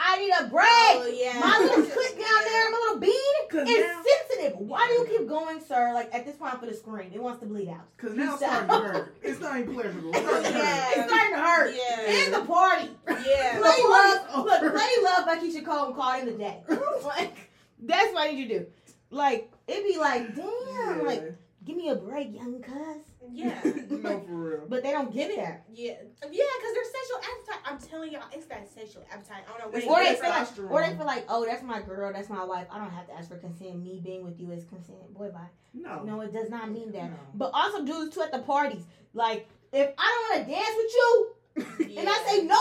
I 0.05 0.19
need 0.19 0.33
a 0.41 0.49
break. 0.51 0.67
Oh, 0.67 1.07
yeah. 1.15 1.39
My 1.39 1.59
little 1.61 1.85
clit 1.85 2.19
down 2.19 2.45
there, 2.45 2.71
my 2.71 2.79
little 2.85 3.01
bead, 3.01 3.13
it's 3.69 3.87
now, 3.87 4.03
sensitive. 4.29 4.59
Why 4.59 4.87
do 4.89 4.95
you 4.95 5.19
keep 5.19 5.29
going, 5.29 5.61
sir? 5.61 5.93
Like 5.95 6.13
at 6.15 6.25
this 6.27 6.37
point, 6.37 6.55
I'm 6.55 6.61
for 6.61 6.67
the 6.67 6.75
screen. 6.75 7.13
It 7.15 7.23
wants 7.23 7.41
to 7.41 7.47
bleed 7.47 7.69
out. 7.69 7.87
cause 7.99 8.13
now 8.15 8.35
it's 8.35 8.45
starting 8.45 8.69
to 8.69 8.75
hurt. 8.81 9.15
It's 9.23 9.41
not 9.41 9.59
even 9.61 9.75
pleasurable. 9.75 10.11
It's 10.13 10.19
starting 10.27 10.53
to 10.53 10.59
Yeah. 10.59 10.65
hurt. 10.67 10.99
It's 10.99 11.13
starting 11.13 11.35
to 11.35 11.41
hurt. 11.41 11.75
Yeah. 11.77 12.25
In 12.27 12.33
the 12.33 12.45
party. 12.45 12.91
Yeah. 13.09 13.59
Play 13.61 13.79
love. 13.89 14.45
Look, 14.45 14.73
play 14.75 14.91
love 15.05 15.27
like 15.27 15.41
Keyshia 15.41 15.65
Cole 15.65 15.87
and 15.87 15.95
call 15.97 16.19
in 16.21 16.27
the 16.27 16.33
day. 16.33 16.63
like 17.05 17.37
that's 17.85 18.13
what 18.13 18.29
I 18.29 18.33
need 18.33 18.39
you 18.39 18.49
to 18.49 18.59
do. 18.61 18.67
Like 19.11 19.51
it'd 19.69 19.85
be 19.87 19.99
like, 19.99 20.35
damn, 20.35 20.47
Yeah. 20.47 21.03
like 21.05 21.35
me 21.83 21.91
a 21.91 21.97
break, 21.97 22.35
young 22.35 22.61
cuz. 22.63 23.03
Yeah. 23.33 23.61
no, 23.91 24.21
for 24.21 24.33
real. 24.33 24.65
But 24.69 24.83
they 24.83 24.93
don't 24.93 25.13
get 25.13 25.31
it. 25.31 25.39
Yeah, 25.39 25.55
yeah, 25.75 25.95
because 26.23 26.75
their 26.75 26.85
sexual 26.85 27.19
appetite. 27.19 27.63
I'm 27.65 27.79
telling 27.79 28.13
y'all, 28.13 28.29
it's 28.33 28.47
that 28.47 28.69
sexual 28.73 29.05
appetite. 29.13 29.45
I 29.49 29.59
don't 29.59 29.73
know 29.73 29.79
It's 29.79 29.87
what 29.87 30.01
Or 30.01 30.05
it 30.05 30.15
they 30.15 30.21
feel 30.21 30.31
like, 30.31 30.71
or 30.71 30.83
they 30.83 30.97
feel 30.97 31.07
like, 31.07 31.25
oh, 31.29 31.45
that's 31.45 31.63
my 31.63 31.81
girl, 31.83 32.13
that's 32.13 32.29
my 32.29 32.45
wife. 32.45 32.67
I 32.71 32.79
don't 32.79 32.91
have 32.91 33.07
to 33.09 33.15
ask 33.15 33.29
for 33.29 33.37
consent. 33.37 33.83
Me 33.83 34.01
being 34.03 34.25
with 34.25 34.39
you 34.39 34.51
is 34.51 34.65
consent. 34.65 35.13
Boy, 35.15 35.31
bye. 35.31 35.41
No. 35.75 36.03
No, 36.03 36.21
it 36.21 36.33
does 36.33 36.51
not 36.51 36.71
mean 36.71 36.93
that. 36.93 37.11
No. 37.11 37.17
But 37.35 37.51
also 37.53 37.85
dudes 37.85 38.15
too 38.15 38.23
at 38.23 38.33
the 38.33 38.41
parties. 38.41 38.85
Like, 39.15 39.49
if 39.73 39.91
I 39.99 40.29
don't 40.31 40.39
want 40.39 40.49
to 40.49 40.55
dance 40.55 40.77
with 40.77 40.93
you, 40.95 41.99
and 42.01 42.09
I 42.09 42.25
say 42.27 42.45
no, 42.45 42.59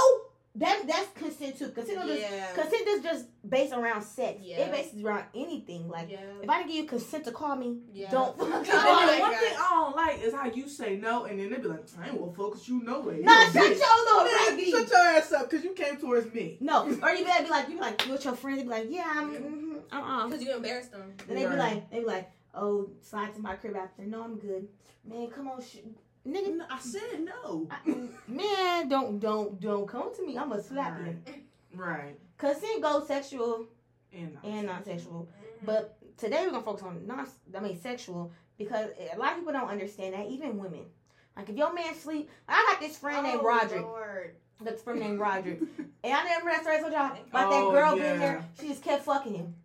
that 0.56 0.84
that's 0.86 1.08
consent 1.16 1.58
too. 1.58 1.70
Consent 1.70 1.98
don't 2.00 2.08
just 2.10 2.56
consent 2.56 2.88
is 2.88 3.02
just 3.04 3.26
based 3.50 3.72
around 3.74 4.02
sex. 4.02 4.40
Yeah. 4.42 4.58
It 4.66 4.72
bases 4.72 5.02
around 5.02 5.24
anything. 5.34 5.88
Like, 5.88 6.12
yeah. 6.12 6.20
if 6.42 6.50
I 6.50 6.58
didn't 6.58 6.68
give 6.68 6.76
you 6.84 6.86
consent 6.86 7.24
to 7.26 7.32
call 7.32 7.56
me, 7.56 7.78
Yeah. 7.94 8.12
don't 8.12 8.38
fucking 8.38 8.54
And 8.54 8.66
Oh 8.68 8.72
call 8.82 8.98
then 9.00 9.08
my 9.08 9.16
me. 9.16 9.22
one 9.22 9.32
God. 9.32 9.40
thing 9.40 9.54
I 9.58 9.70
don't 9.70 9.96
like 9.96 10.22
is 10.22 10.34
how 10.34 10.46
you 10.52 10.68
say 10.68 10.98
no, 10.98 11.24
and 11.26 11.40
then 11.40 11.52
they 11.52 11.58
be 11.58 11.68
like, 11.70 11.86
"I 11.98 12.10
ain't 12.10 12.20
gonna 12.20 12.34
focus 12.34 12.68
you 12.68 12.84
no 12.84 13.00
way." 13.00 13.20
Nah, 13.22 13.32
You 13.32 13.48
a 13.50 13.52
shut 13.54 13.64
bitch. 13.64 13.80
your 13.80 14.04
little 14.04 14.24
Man, 14.26 14.58
baby. 14.58 14.72
Shut 14.72 14.90
your 14.90 15.00
ass 15.00 15.32
up, 15.32 15.50
cause 15.50 15.64
you 15.64 15.72
came 15.74 15.96
towards 15.98 16.34
me. 16.34 16.58
No, 16.60 16.84
or 16.84 17.10
you 17.12 17.24
better 17.26 17.44
be 17.46 17.50
like, 17.50 17.70
you 17.70 17.76
be 17.76 17.82
like, 17.82 18.06
you 18.06 18.12
with 18.12 18.26
your 18.26 18.36
friends, 18.36 18.58
they 18.58 18.64
be 18.64 18.70
like, 18.70 18.88
yeah, 18.90 19.06
I'm, 19.08 19.34
mm-hmm, 19.34 19.74
uh-uh. 19.92 20.28
Because 20.28 20.44
you 20.44 20.54
embarrassed 20.56 20.92
them. 20.92 21.14
Then 21.28 21.36
they 21.38 21.44
be 21.44 21.48
Right. 21.48 21.58
like, 21.58 21.90
they 21.92 22.00
be 22.00 22.06
like, 22.06 22.30
oh, 22.54 22.90
slide 23.02 23.34
to 23.36 23.40
my 23.42 23.56
crib 23.56 23.78
after. 23.78 24.04
No, 24.04 24.24
I'm 24.24 24.36
good. 24.38 24.68
Man, 25.06 25.30
come 25.30 25.48
on, 25.48 25.62
sh- 25.62 25.78
nigga. 26.28 26.58
No, 26.58 26.66
I 26.70 26.80
said 26.80 27.22
no. 27.22 27.68
Man, 28.28 28.90
don't, 28.90 29.20
don't, 29.20 29.60
don't 29.60 29.88
come 29.88 30.14
to 30.16 30.26
me. 30.26 30.38
I'm 30.38 30.50
gonna 30.50 30.64
slap 30.64 31.00
you. 31.06 31.18
Right. 31.76 32.16
Cause 32.38 32.56
Consent 32.58 32.82
goes 32.82 33.08
sexual 33.08 33.66
And, 34.14 34.38
and 34.44 34.66
non-sexual, 34.68 35.30
but 35.64 35.96
today 36.18 36.44
we're 36.46 36.52
gonna 36.52 36.64
focus 36.64 36.84
on 36.84 37.06
non, 37.06 37.28
I 37.56 37.60
mean 37.60 37.80
sexual 37.80 38.32
because 38.58 38.90
a 39.14 39.18
lot 39.18 39.34
of 39.34 39.38
people 39.40 39.54
don't 39.54 39.70
understand 39.70 40.14
that. 40.16 40.28
Even 40.28 40.58
women, 40.58 40.86
like 41.38 41.50
if 41.50 41.56
your 41.56 41.74
man 41.74 41.94
sleep, 41.96 42.30
I 42.50 42.66
got 42.72 42.82
this 42.82 42.98
friend 42.98 43.24
named 43.24 43.40
Oh, 43.42 43.46
Roderick. 43.46 43.82
Lord. 43.84 44.36
That's 44.64 44.82
friend 44.82 45.00
named 45.00 45.20
Roderick, 45.20 45.60
and 46.04 46.14
I 46.14 46.24
never 46.26 46.46
that 46.50 46.62
story 46.62 46.78
I 46.78 46.80
told 46.82 46.94
y'all 46.94 47.18
about 47.30 47.52
Oh, 47.54 47.72
that 47.72 47.80
girl 47.80 47.98
yeah. 47.98 48.04
being 48.04 48.20
there. 48.20 48.46
She 48.60 48.68
just 48.68 48.84
kept 48.84 49.06
fucking 49.06 49.34
him. 49.34 49.56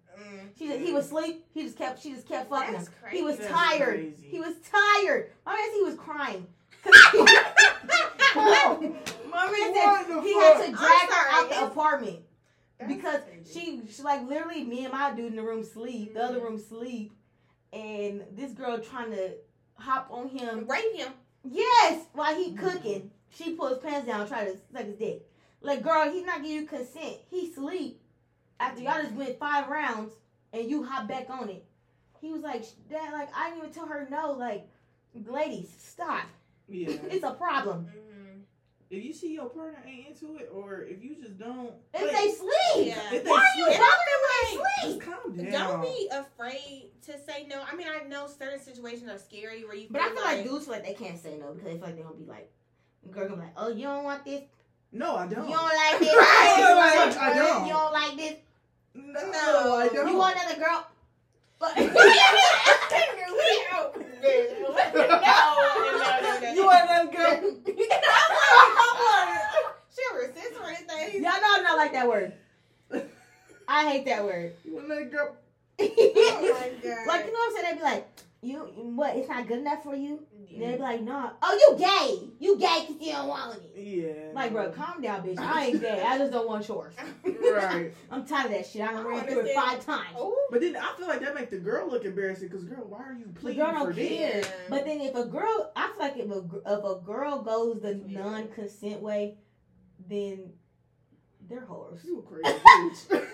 She 0.59 0.68
just, 0.68 0.81
he 0.81 0.92
was 0.92 1.07
asleep. 1.07 1.44
He 1.53 1.62
just 1.62 1.77
kept. 1.77 2.03
She 2.03 2.12
just 2.12 2.29
kept 2.29 2.51
fucking 2.51 2.72
That's 2.72 2.88
him. 2.88 2.94
crazy. 3.03 3.16
He 3.16 3.22
was 3.22 3.38
That's 3.38 3.53
tired. 3.53 3.94
crazy. 3.94 4.29
He 4.29 4.40
was 4.40 4.55
tired. 4.70 5.31
My 5.44 5.55
man 5.55 5.64
said 5.66 5.75
he 5.75 5.85
was 5.85 5.96
crying. 5.96 6.46
My 8.37 9.51
man 9.51 9.75
said 9.75 10.22
he 10.22 10.35
fuck? 10.35 10.42
had 10.42 10.66
to 10.66 10.72
drag 10.72 11.09
her 11.09 11.09
sorry, 11.09 11.31
out 11.31 11.51
the 11.51 11.64
apartment 11.66 12.18
That's 12.79 12.92
because 12.92 13.20
crazy. 13.22 13.61
she, 13.61 13.92
she 13.92 14.03
like 14.03 14.27
literally 14.29 14.64
me 14.64 14.85
and 14.85 14.92
my 14.92 15.12
dude 15.14 15.27
in 15.27 15.37
the 15.37 15.42
room 15.42 15.64
sleep, 15.64 16.14
the 16.14 16.22
other 16.22 16.37
mm-hmm. 16.37 16.44
room 16.44 16.59
sleep, 16.59 17.12
and 17.72 18.22
this 18.33 18.53
girl 18.53 18.79
trying 18.79 19.11
to 19.11 19.33
hop 19.75 20.09
on 20.11 20.29
him. 20.29 20.66
rape 20.68 20.94
him. 20.94 21.12
Yes, 21.44 22.07
while 22.12 22.35
he 22.35 22.53
cooking, 22.53 23.11
she 23.31 23.53
pull 23.53 23.68
his 23.68 23.79
pants 23.79 24.07
down, 24.07 24.27
try 24.27 24.44
to 24.44 24.57
suck 24.72 24.85
his 24.85 24.96
dick. 24.96 25.27
Like, 25.61 25.83
girl, 25.83 26.11
he's 26.11 26.25
not 26.25 26.42
giving 26.42 26.51
you 26.51 26.66
consent. 26.66 27.16
He 27.31 27.53
sleep 27.53 28.01
after 28.59 28.83
y'all 28.83 29.03
just 29.03 29.14
went 29.14 29.38
five 29.38 29.68
rounds 29.68 30.12
and 30.53 30.69
you 30.69 30.83
hop 30.85 31.09
back 31.09 31.29
on 31.31 31.49
it. 31.49 31.65
He 32.21 32.33
was 32.33 32.43
like, 32.43 32.65
Dad, 32.89 33.13
like 33.13 33.29
I 33.37 33.51
didn't 33.51 33.59
even 33.65 33.75
tell 33.75 33.87
her 33.87 34.07
no. 34.11 34.33
Like, 34.33 34.67
ladies, 35.27 35.69
stop. 35.79 36.25
Yeah. 36.69 36.91
It's 37.11 37.25
a 37.25 37.33
problem. 37.33 37.87
Mhm. 37.87 38.41
if 38.91 39.05
you 39.05 39.13
see 39.13 39.35
your 39.35 39.49
partner 39.51 39.79
ain't 39.87 40.09
into 40.09 40.37
it, 40.37 40.49
or 40.53 40.83
if 40.83 41.03
you 41.03 41.17
just 41.21 41.39
don't, 41.39 41.73
If 41.95 42.03
like, 42.03 42.13
they 42.13 42.31
sleep, 42.31 42.87
Yeah. 42.89 43.13
If 43.15 43.25
they 43.25 43.31
why 43.31 43.39
are 43.39 43.59
you 43.59 43.65
sleep- 43.67 43.79
bothering 43.79 44.23
when 44.23 44.33
they 44.37 44.57
just 44.83 44.93
sleep? 44.93 45.03
calm 45.03 45.37
down. 45.37 45.71
Don't 45.71 45.83
be 45.83 46.09
afraid 46.13 46.91
to 47.03 47.19
say 47.21 47.47
no. 47.49 47.63
I 47.71 47.75
mean, 47.77 47.87
I 47.89 48.07
know 48.09 48.27
certain 48.29 48.61
situations 48.61 49.09
are 49.11 49.19
scary 49.19 49.65
where 49.65 49.75
you 49.77 49.89
But 49.91 50.01
I 50.03 50.07
feel 50.09 50.15
feel 50.17 50.25
like 50.25 50.45
dudes 50.45 50.65
feel 50.67 50.75
like 50.75 50.85
they 50.87 50.95
can't 50.95 51.19
say 51.19 51.37
no 51.39 51.53
because 51.53 51.65
they 51.65 51.73
feel 51.77 51.81
like 51.87 51.97
they 51.97 52.03
don't 52.03 52.19
be 52.19 52.25
like, 52.27 52.51
girl 53.11 53.29
gonna 53.29 53.37
be 53.41 53.43
like, 53.47 53.55
oh, 53.57 53.69
you 53.69 53.83
don't 53.85 54.05
want 54.05 54.25
this. 54.25 54.43
No, 54.93 55.17
I 55.17 55.27
don't. 55.27 55.49
You 55.49 55.55
don't 55.55 55.65
like 55.65 55.99
this? 56.01 56.15
Right. 56.15 57.17
I 57.21 57.35
don't. 57.35 57.67
You 57.67 57.73
don't 57.73 57.93
like 57.93 58.17
this? 58.17 58.37
No, 58.97 59.77
I 59.77 59.89
don't. 59.93 60.09
You 60.09 60.17
want 60.17 60.37
another 60.37 60.61
girl? 60.61 60.87
You 66.55 66.65
want 66.65 66.89
another 66.89 67.11
girl? 67.13 67.57
She 69.95 70.03
resist 70.15 70.55
or 70.61 70.69
anything. 70.69 71.23
Y'all 71.23 71.33
know 71.33 71.55
I'm 71.57 71.63
not 71.63 71.77
like 71.77 71.93
that 71.93 72.09
word. 72.09 72.33
I 73.69 73.89
hate 73.91 74.05
that 74.07 74.25
word. 74.25 74.53
You 74.65 74.75
want 74.75 74.87
another 74.87 75.05
girl? 75.07 75.37
Oh 75.79 76.59
my 76.61 76.71
god. 76.83 77.07
like 77.07 77.27
you 77.27 77.33
know 77.33 77.39
what 77.39 77.49
I'm 77.49 77.53
saying? 77.55 77.65
They'd 77.65 77.77
be 77.77 77.83
like, 77.83 78.07
"You 78.42 78.59
what? 78.94 79.16
It's 79.16 79.29
not 79.29 79.46
good 79.49 79.59
enough 79.59 79.83
for 79.83 79.94
you." 79.96 80.20
Yeah. 80.49 80.70
They'd 80.70 80.77
be 80.77 80.83
like, 80.83 81.03
"No, 81.03 81.31
oh 81.42 81.55
you 81.55 81.79
gay? 81.79 82.29
You 82.38 82.57
gay 82.59 82.85
because 82.88 83.07
you 83.07 83.12
don't 83.12 83.29
want 83.29 83.57
it." 83.57 83.72
Yeah. 83.81 84.33
Like, 84.35 84.53
bro, 84.53 84.70
calm 84.70 85.03
down, 85.03 85.22
bitch. 85.27 85.38
I 85.38 85.66
ain't 85.66 85.81
gay. 85.81 86.03
I 86.07 86.18
just 86.18 86.33
don't 86.33 86.46
want 86.46 86.66
yours. 86.68 86.94
Right. 87.25 87.92
I'm 88.11 88.25
tired 88.27 88.46
of 88.46 88.53
that 88.53 88.66
shit. 88.66 88.83
I 88.83 88.92
done 88.92 89.07
I 89.07 89.09
ran 89.11 89.27
through 89.27 89.40
it 89.46 89.55
five 89.55 89.85
times. 89.85 90.14
Oh. 90.16 90.35
But 90.51 90.61
then 90.61 90.77
I 90.77 90.94
feel 90.96 91.09
like 91.09 91.20
that 91.20 91.35
makes 91.35 91.51
the 91.51 91.59
girl 91.59 91.88
look 91.90 92.05
embarrassing 92.05 92.49
because 92.49 92.64
girl, 92.64 92.85
why 92.88 92.99
are 93.03 93.12
you 93.14 93.27
The 93.27 93.40
pleading 93.40 93.64
girl 93.64 93.72
don't 93.72 93.87
for 93.88 93.92
this? 93.92 94.09
care. 94.09 94.33
this. 94.42 94.51
But 94.70 94.85
then 94.85 95.01
if 95.01 95.14
a 95.14 95.25
girl, 95.27 95.72
I 95.75 95.88
feel 95.88 95.99
like 95.99 96.16
if 96.16 96.31
a 96.31 96.38
if 96.79 96.85
a 96.85 97.01
girl 97.05 97.42
goes 97.42 97.81
the 97.83 98.03
Yeah. 98.07 98.20
non-consent 98.22 99.01
way, 99.03 99.38
then 100.09 100.53
they're 101.49 101.61
whores. 101.63 102.05
You 102.05 102.19
a 102.19 102.23
crazy 102.23 102.59
bitch. 102.59 103.27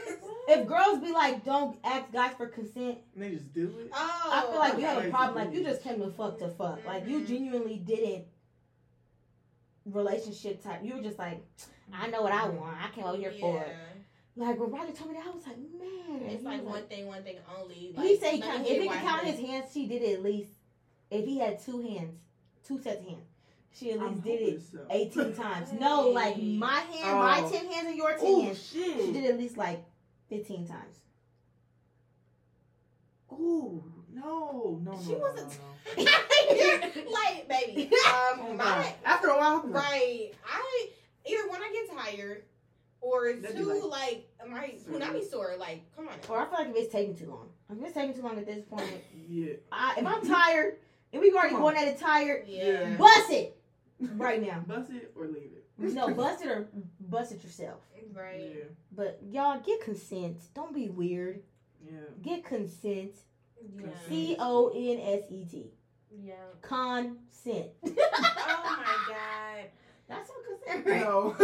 If 0.48 0.66
girls 0.66 0.98
be 0.98 1.12
like, 1.12 1.44
don't 1.44 1.78
ask 1.84 2.12
guys 2.12 2.34
for 2.36 2.46
consent, 2.48 2.98
and 3.14 3.22
they 3.22 3.30
just 3.30 3.52
do 3.54 3.72
it. 3.78 3.90
Oh. 3.94 4.30
I 4.32 4.50
feel 4.50 4.58
like 4.58 4.76
you 4.76 4.84
have 4.86 5.04
a 5.04 5.08
problem. 5.08 5.44
Like 5.44 5.54
you 5.54 5.62
just 5.62 5.84
came 5.84 6.00
to 6.00 6.10
fuck 6.10 6.38
to 6.40 6.48
fuck. 6.48 6.84
Like 6.84 7.06
you 7.06 7.20
Mhm. 7.20 7.26
genuinely 7.28 7.76
didn't 7.76 8.24
relationship 9.86 10.62
type. 10.62 10.80
You 10.82 10.96
were 10.96 11.02
just 11.02 11.18
like, 11.18 11.42
I 11.92 12.08
know 12.08 12.22
what 12.22 12.32
I 12.32 12.48
want. 12.48 12.76
I 12.82 12.88
came 12.94 13.04
over 13.04 13.16
here 13.16 13.32
for 13.40 13.62
it. 13.62 13.76
Like 14.34 14.58
when 14.58 14.70
Riley 14.70 14.92
told 14.92 15.10
me 15.12 15.16
that, 15.18 15.26
I 15.26 15.30
was 15.30 15.46
like, 15.46 15.58
man. 15.58 16.22
It's 16.30 16.40
He 16.42 16.46
like 16.48 16.64
one 16.64 16.84
thing, 16.84 17.06
one 17.06 17.22
thing 17.22 17.36
only. 17.60 17.74
He 17.74 17.92
Like, 17.96 18.20
said 18.20 18.32
he 18.34 18.40
count, 18.40 18.66
if 18.66 18.82
he 18.82 18.88
could 18.88 18.98
count 18.98 19.24
his 19.24 19.38
hands, 19.38 19.66
she 19.72 19.86
did 19.86 20.02
it 20.02 20.14
at 20.14 20.22
least. 20.22 20.50
If 21.10 21.24
he 21.26 21.38
had 21.38 21.60
two 21.62 21.80
hands, 21.82 22.14
two 22.66 22.80
sets 22.80 23.00
of 23.00 23.06
hands, 23.06 23.26
she 23.74 23.90
at 23.92 23.98
least 24.00 24.12
I'm 24.12 24.20
did 24.20 24.40
it 24.42 24.62
so. 24.70 24.78
18 24.90 25.34
times. 25.34 25.72
No, 25.72 26.08
like 26.10 26.36
my 26.40 26.80
hand, 26.80 27.18
my 27.18 27.40
Oh. 27.44 27.50
10 27.50 27.66
hands 27.70 27.86
and 27.88 27.96
your 27.96 28.10
10 28.10 28.18
Oh 28.22 28.42
hands. 28.42 28.70
shit. 28.72 29.00
She 29.06 29.12
did 29.12 29.24
at 29.30 29.38
least 29.38 29.56
like 29.56 29.84
15 30.28 30.66
times. 30.68 30.98
Oh 33.30 33.82
no, 34.12 34.80
no, 34.84 34.92
no. 34.92 35.00
She 35.02 35.12
no, 35.12 35.18
wasn't- 35.18 35.58
no, 35.96 36.04
no. 36.04 36.10
like, 37.12 37.48
baby. 37.48 37.90
Oh, 37.92 38.38
Um, 38.50 38.56
God. 38.56 38.58
my 38.58 38.94
After 39.04 39.28
a 39.28 39.36
while, 39.38 39.62
right. 39.66 40.30
I 40.46 40.88
either 41.26 41.48
when 41.50 41.62
I 41.62 41.72
get 41.72 41.96
tired, 41.96 42.42
or 43.00 43.26
it's 43.28 43.42
That'd 43.42 43.56
too 43.56 43.64
like- 43.88 44.28
like, 44.38 44.48
my 44.50 44.74
punani 44.88 45.28
sore. 45.28 45.54
Like, 45.58 45.82
come 45.96 46.08
on. 46.08 46.14
Or 46.28 46.38
I 46.38 46.44
feel 46.44 46.58
like 46.58 46.68
if 46.68 46.76
it's 46.76 46.92
taking 46.92 47.16
too 47.16 47.30
long. 47.30 47.48
If 47.70 47.82
it's 47.84 47.94
taking 47.94 48.14
too 48.14 48.22
long 48.22 48.38
at 48.38 48.46
this 48.46 48.64
point, 48.66 49.02
yeah. 49.28 49.54
I, 49.72 49.94
if 49.98 50.06
I'm 50.06 50.26
tired, 50.26 50.76
if 51.10 51.20
we've 51.20 51.34
already 51.34 51.50
Come 51.54 51.64
on. 51.64 51.72
going 51.74 51.76
at 51.88 51.88
it 51.94 51.98
tired, 51.98 52.44
Yeah. 52.46 52.96
bust 52.96 53.30
it 53.30 53.58
right 54.16 54.42
now. 54.46 54.62
Bust 54.66 54.90
it 54.90 55.12
or 55.16 55.26
leave 55.26 55.52
it. 55.54 55.66
No, 55.78 56.08
bust 56.14 56.42
it 56.44 56.48
or 56.48 56.68
bust 57.00 57.32
it 57.32 57.42
yourself. 57.42 57.80
Right. 58.14 58.52
Yeah. 58.56 58.64
But 58.94 59.20
y'all 59.30 59.60
get 59.60 59.80
consent. 59.82 60.38
Don't 60.54 60.74
be 60.74 60.88
weird. 60.88 61.42
Yeah. 61.84 61.98
Get 62.22 62.44
consent. 62.44 63.12
Yeah. 63.78 63.86
C 64.08 64.36
O 64.38 64.68
N 64.74 65.00
S 65.00 65.22
E 65.30 65.44
T. 65.50 65.70
Yeah. 66.10 66.34
Consent. 66.60 67.66
Oh 68.54 68.84
my 68.84 69.14
god. 69.14 69.64
That's 70.08 70.30
what 70.30 70.60
consent. 70.66 70.86
No. 70.86 71.34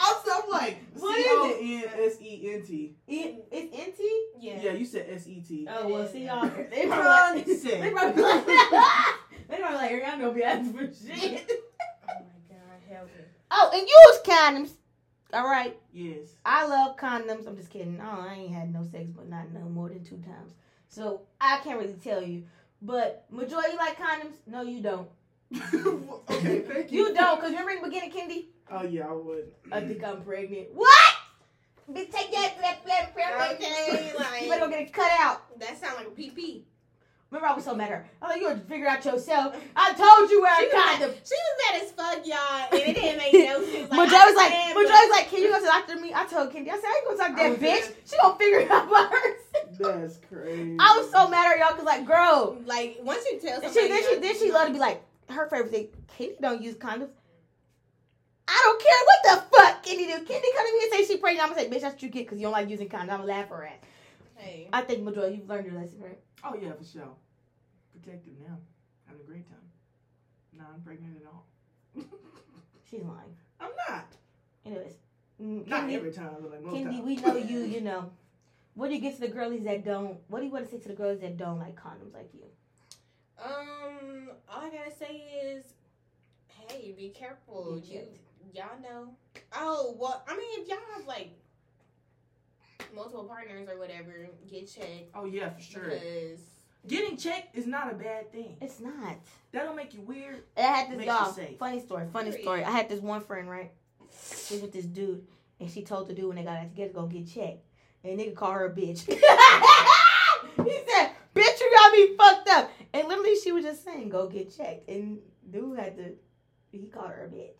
also, 0.00 0.30
I'm 0.44 0.50
like 0.50 0.78
What 0.94 1.14
C 1.14 1.20
is 1.20 1.26
O 1.28 1.58
N 1.60 2.06
S 2.08 2.16
E 2.20 2.50
N 2.54 2.62
T. 2.66 2.96
It, 3.06 3.46
it's 3.50 3.98
NT? 4.00 4.42
Yeah. 4.42 4.60
Yeah, 4.62 4.72
you 4.72 4.84
said 4.84 5.06
S 5.10 5.26
E 5.28 5.42
T. 5.46 5.66
Oh, 5.70 5.88
well, 5.88 6.06
see 6.08 6.24
y'all. 6.26 6.48
They 6.70 6.86
probably 6.86 7.40
like, 7.40 7.62
they 7.62 7.90
probably 7.90 8.22
like, 8.22 8.46
they 9.52 9.58
probably 9.58 9.76
like, 9.76 10.02
y'all 10.02 10.18
know 10.18 10.30
be 10.32 10.42
asking 10.42 10.72
for 10.76 10.86
shit. 10.86 11.50
Oh 12.08 12.14
my 12.14 12.14
god. 12.48 12.80
Help 12.88 13.06
me. 13.06 13.24
Oh, 13.50 13.70
and 13.72 13.82
use 13.82 14.36
condoms. 14.36 14.76
All 15.32 15.48
right. 15.48 15.76
Yes. 15.92 16.28
I 16.44 16.66
love 16.66 16.96
condoms. 16.96 17.46
I'm 17.46 17.56
just 17.56 17.70
kidding. 17.70 18.00
Oh, 18.02 18.26
I 18.28 18.34
ain't 18.34 18.54
had 18.54 18.72
no 18.72 18.82
sex, 18.82 19.10
but 19.14 19.28
not 19.28 19.52
no 19.52 19.60
more 19.60 19.88
than 19.88 20.04
two 20.04 20.16
times. 20.18 20.52
So 20.88 21.22
I 21.40 21.60
can't 21.62 21.78
really 21.78 21.94
tell 21.94 22.22
you. 22.22 22.44
But 22.80 23.26
majority 23.30 23.72
you 23.72 23.78
like 23.78 23.98
condoms? 23.98 24.34
No, 24.46 24.62
you 24.62 24.80
don't. 24.80 25.08
okay, 26.30 26.60
thank 26.60 26.90
you. 26.90 27.08
You 27.08 27.14
don't, 27.14 27.36
because 27.36 27.50
remember 27.50 27.72
in 27.72 27.82
the 27.82 27.88
beginning, 27.88 28.10
Kendi? 28.10 28.46
Oh 28.70 28.84
yeah, 28.84 29.06
I 29.06 29.12
would. 29.12 29.52
I 29.70 29.80
think 29.80 30.02
I'm 30.02 30.22
pregnant. 30.22 30.68
What? 30.72 31.14
Bitch, 31.90 32.10
take 32.10 32.32
that, 32.32 32.54
that, 32.60 32.86
that, 32.86 33.14
that, 33.14 33.52
Okay, 33.54 34.10
You 34.12 34.18
like 34.18 34.48
better 34.48 34.66
go 34.66 34.70
get 34.70 34.80
it 34.80 34.92
cut 34.92 35.10
out. 35.20 35.58
that 35.60 35.78
sound 35.78 35.96
like 35.96 36.06
a 36.06 36.10
PP. 36.10 36.62
Remember, 37.32 37.48
I 37.48 37.54
was 37.54 37.64
so 37.64 37.74
mad 37.74 37.84
at 37.84 37.96
her. 37.96 38.06
I 38.20 38.26
was 38.26 38.32
like, 38.34 38.40
you 38.42 38.48
would 38.48 38.62
figure 38.68 38.86
out 38.86 39.02
yourself. 39.06 39.56
I 39.74 39.94
told 39.94 40.28
you 40.30 40.42
where 40.42 40.54
She 40.56 40.64
I 40.64 40.64
was, 40.68 40.72
got 40.74 41.00
mad, 41.00 41.08
them. 41.08 41.16
she 41.24 41.32
was 41.34 41.54
mad 41.64 41.82
as 41.82 41.90
fuck, 41.92 42.26
y'all, 42.28 42.68
and 42.72 42.90
it 42.90 42.94
didn't 42.94 43.16
make 43.16 43.32
no 43.32 43.64
sense. 43.64 43.88
But 43.90 44.08
Joe 44.12 44.20
was 44.28 44.36
like, 44.36 44.52
said, 44.52 44.74
but 44.74 44.82
Joe 44.84 45.00
was 45.00 45.10
like, 45.16 45.28
can 45.30 45.40
you 45.42 45.48
go 45.48 45.56
to 45.56 45.64
the 45.64 45.66
doctor 45.72 45.96
me? 45.96 46.12
I 46.14 46.26
told 46.26 46.52
Kendi, 46.52 46.68
I 46.68 46.76
said, 46.76 46.84
I 46.84 47.00
ain't 47.00 47.06
gonna 47.08 47.16
talk 47.16 47.28
to 47.28 47.36
that 47.36 47.48
was 47.48 47.58
bitch. 47.58 47.88
there. 47.88 47.96
She 48.04 48.16
gonna 48.20 48.36
figure 48.36 48.58
it 48.60 48.70
out 48.70 48.90
by 48.90 49.08
herself. 49.08 49.78
That's 49.80 50.18
crazy. 50.28 50.76
I 50.78 50.98
was 51.00 51.10
so 51.10 51.26
mad 51.28 51.46
at 51.46 51.52
her, 51.52 51.58
y'all, 51.64 51.74
cause 51.74 51.86
like, 51.86 52.04
girl, 52.06 52.58
like 52.66 52.98
once 53.00 53.24
you 53.32 53.40
tell 53.40 53.62
somebody, 53.62 53.80
she 53.80 53.88
then 53.88 54.02
she 54.04 54.18
then 54.20 54.34
she 54.38 54.48
know- 54.48 54.54
love 54.54 54.66
to 54.68 54.72
be 54.74 54.78
like 54.78 55.00
her 55.30 55.48
favorite 55.48 55.70
thing. 55.72 55.88
Katie 56.18 56.36
don't 56.38 56.60
use 56.60 56.74
condoms. 56.76 57.08
I 58.46 58.60
don't 58.62 58.82
care 58.82 59.00
what 59.08 59.20
the 59.24 59.56
fuck 59.56 59.82
Kenny 59.82 60.04
do. 60.04 60.12
Kenny 60.12 60.48
come 60.54 60.66
to 60.66 60.72
me 60.74 60.80
and 60.84 60.92
say 60.92 61.04
she 61.14 61.16
pregnant. 61.18 61.48
I'm 61.48 61.54
gonna 61.56 61.62
say, 61.62 61.70
bitch, 61.74 61.80
that's 61.80 61.94
what 61.94 62.02
you 62.02 62.10
get 62.10 62.26
because 62.26 62.38
you 62.38 62.44
don't 62.44 62.52
like 62.52 62.68
using 62.68 62.90
condoms. 62.90 63.00
I'm 63.08 63.20
gonna 63.20 63.24
laugh 63.24 63.48
her 63.48 63.64
ass. 63.64 63.72
Hey. 64.36 64.68
I 64.70 64.82
think 64.82 65.02
Madroy, 65.02 65.34
you've 65.34 65.48
learned 65.48 65.66
your 65.66 65.80
lesson, 65.80 66.00
right? 66.02 66.18
Oh 66.44 66.54
yeah, 66.60 66.72
for 66.72 66.84
sure. 66.84 67.08
Protective 68.02 68.34
now. 68.40 68.56
Having 69.06 69.22
a 69.22 69.26
great 69.26 69.48
time. 69.48 69.58
Not 70.52 70.84
pregnant 70.84 71.16
at 71.20 71.26
all. 71.26 71.46
She's 72.90 73.00
lying. 73.02 73.36
I'm 73.60 73.70
not. 73.88 74.06
Anyways, 74.66 74.94
mm, 75.40 75.66
Not 75.66 75.84
Kendi, 75.84 75.94
every 75.94 76.12
time, 76.12 76.30
but 76.40 76.50
like 76.50 76.62
most 76.62 76.74
Kendi, 76.76 76.84
times. 76.96 77.04
we 77.04 77.16
know 77.16 77.36
you. 77.36 77.58
You 77.64 77.80
know. 77.80 78.10
What 78.74 78.88
do 78.88 78.94
you 78.94 79.00
get 79.00 79.14
to 79.16 79.20
the 79.20 79.28
girlies 79.28 79.64
that 79.64 79.84
don't? 79.84 80.18
What 80.28 80.40
do 80.40 80.46
you 80.46 80.52
want 80.52 80.64
to 80.64 80.70
say 80.70 80.78
to 80.78 80.88
the 80.88 80.94
girls 80.94 81.20
that 81.20 81.36
don't 81.36 81.58
like 81.58 81.76
condoms 81.76 82.14
like 82.14 82.30
you? 82.32 82.44
Um, 83.42 84.30
all 84.48 84.62
I 84.62 84.70
gotta 84.70 84.94
say 84.96 85.22
is, 85.44 85.64
hey, 86.48 86.94
be 86.96 87.10
careful. 87.10 87.76
Get 87.86 88.10
You, 88.44 88.60
y'all 88.62 88.80
know. 88.82 89.08
Oh 89.54 89.94
well, 89.98 90.24
I 90.26 90.36
mean, 90.36 90.60
if 90.60 90.68
y'all 90.68 90.78
have 90.96 91.06
like 91.06 91.30
multiple 92.94 93.24
partners 93.24 93.68
or 93.68 93.78
whatever, 93.78 94.28
get 94.50 94.72
checked 94.72 95.10
Oh 95.14 95.24
yeah, 95.26 95.50
for 95.50 95.60
sure. 95.60 95.82
because 95.84 96.40
Getting 96.86 97.16
checked 97.16 97.56
is 97.56 97.66
not 97.66 97.92
a 97.92 97.94
bad 97.94 98.32
thing. 98.32 98.56
It's 98.60 98.80
not. 98.80 99.16
That'll 99.52 99.74
make 99.74 99.94
you 99.94 100.00
weird. 100.00 100.42
I 100.56 100.62
had 100.62 100.90
this 100.90 100.98
Makes 100.98 101.06
y'all. 101.06 101.36
Funny 101.58 101.80
story. 101.80 102.06
Funny 102.12 102.30
Period. 102.30 102.44
story. 102.44 102.64
I 102.64 102.70
had 102.70 102.88
this 102.88 103.00
one 103.00 103.20
friend, 103.20 103.48
right? 103.48 103.70
She 104.46 104.54
was 104.54 104.62
with 104.62 104.72
this 104.72 104.86
dude, 104.86 105.24
and 105.60 105.70
she 105.70 105.82
told 105.82 106.08
the 106.08 106.14
dude 106.14 106.26
when 106.26 106.36
they 106.36 106.42
got 106.42 106.60
together 106.62 106.88
to 106.88 106.94
go 106.94 107.06
get 107.06 107.32
checked, 107.32 107.64
and 108.02 108.18
nigga 108.18 108.34
called 108.34 108.54
her 108.54 108.66
a 108.66 108.70
bitch. 108.70 109.04
he 109.06 110.80
said, 110.90 111.10
"Bitch, 111.34 111.60
you 111.60 111.72
got 111.72 111.92
me 111.92 112.16
fucked 112.16 112.48
up." 112.50 112.70
And 112.92 113.08
literally, 113.08 113.36
she 113.36 113.52
was 113.52 113.64
just 113.64 113.84
saying, 113.84 114.08
"Go 114.08 114.28
get 114.28 114.54
checked," 114.54 114.88
and 114.88 115.18
dude 115.50 115.78
had 115.78 115.96
to. 115.96 116.14
He 116.72 116.88
called 116.88 117.10
her 117.10 117.30
a 117.30 117.34
bitch. 117.34 117.54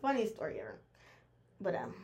Funny 0.00 0.26
story 0.26 0.60
ever. 0.60 0.80
But 1.60 1.74
um, 1.74 1.94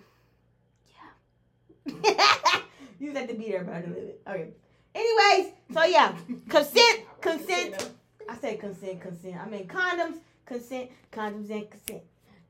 yeah. 1.87 1.93
you 2.99 3.09
just 3.09 3.19
have 3.19 3.29
to 3.29 3.35
be 3.35 3.49
there, 3.51 3.65
but 3.65 3.75
I 3.75 3.81
didn't 3.81 3.95
live 3.95 4.05
it. 4.05 4.23
Okay. 4.29 4.51
Anyways, 4.95 5.53
so 5.73 5.85
yeah, 5.85 6.13
consent, 6.49 7.01
consent. 7.21 7.91
I 8.29 8.37
said 8.37 8.61
consent, 8.61 9.01
consent. 9.01 9.37
I 9.37 9.49
mean 9.49 9.67
condoms, 9.67 10.17
consent, 10.47 10.91
condoms 11.13 11.51
and 11.51 11.71
consent. 11.71 12.03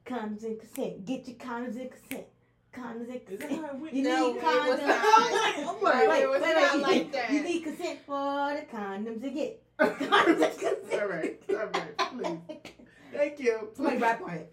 Condoms 0.06 0.42
and 0.44 0.58
consent. 0.58 1.04
Get 1.04 1.28
your 1.28 1.36
condoms 1.36 1.78
and 1.80 1.90
consent. 1.90 2.26
Condoms 2.74 3.10
and 3.10 3.26
consent. 3.26 3.52
how 3.52 3.66
it 3.68 3.74
went? 3.76 3.94
You 3.94 4.02
No, 4.04 4.32
need 4.32 4.40
condoms. 4.42 4.86
not. 4.86 5.54
I'm 5.58 5.82
like, 5.82 6.08
Right, 6.08 6.22
it 6.22 6.28
was 6.30 6.40
not 6.40 6.74
you, 6.74 6.80
like 6.80 7.12
that. 7.12 7.30
you 7.30 7.42
need 7.42 7.62
consent 7.64 7.98
for 8.06 8.54
the 8.54 8.76
condoms 8.76 9.22
to 9.22 9.30
get. 9.30 9.62
all 9.80 9.88
Condoms 9.90 10.42
and 10.42 10.58
consent. 10.58 11.10
right, 11.10 11.42
all 11.50 11.56
right, 11.56 11.98
please. 11.98 12.72
Thank 13.12 13.38
you. 13.40 13.68
Somebody 13.76 13.98
rap 13.98 14.22
on 14.22 14.30
it. 14.30 14.52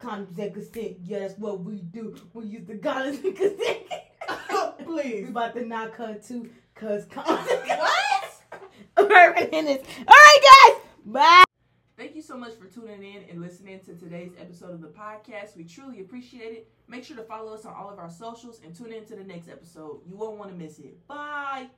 Condoms 0.00 0.38
and 0.38 0.54
consent. 0.54 0.96
Yeah, 1.04 1.20
that's 1.20 1.38
what 1.38 1.60
we 1.60 1.76
do. 1.80 2.16
We 2.32 2.46
use 2.46 2.66
the 2.66 2.74
condoms 2.74 3.22
and 3.24 3.36
consent. 3.36 3.78
Please. 4.84 5.24
We 5.24 5.28
about 5.30 5.54
to 5.54 5.64
knock 5.66 5.94
her 5.96 6.14
too, 6.14 6.48
cause. 6.74 7.06
What? 8.96 9.52
In 9.52 9.64
this. 9.64 9.82
All 10.06 10.14
right, 10.14 10.40
guys. 10.42 10.82
Bye. 11.04 11.44
Thank 11.96 12.14
you 12.16 12.22
so 12.22 12.36
much 12.36 12.54
for 12.54 12.66
tuning 12.66 13.02
in 13.02 13.22
and 13.30 13.40
listening 13.40 13.80
to 13.80 13.94
today's 13.94 14.32
episode 14.40 14.72
of 14.72 14.80
the 14.80 14.88
podcast. 14.88 15.56
We 15.56 15.64
truly 15.64 16.00
appreciate 16.00 16.52
it. 16.52 16.68
Make 16.88 17.04
sure 17.04 17.16
to 17.16 17.22
follow 17.24 17.54
us 17.54 17.64
on 17.64 17.74
all 17.74 17.90
of 17.90 17.98
our 17.98 18.10
socials 18.10 18.60
and 18.64 18.74
tune 18.74 18.92
in 18.92 19.04
to 19.06 19.16
the 19.16 19.24
next 19.24 19.48
episode. 19.48 20.00
You 20.06 20.16
won't 20.16 20.38
want 20.38 20.50
to 20.50 20.56
miss 20.56 20.78
it. 20.78 21.06
Bye. 21.06 21.68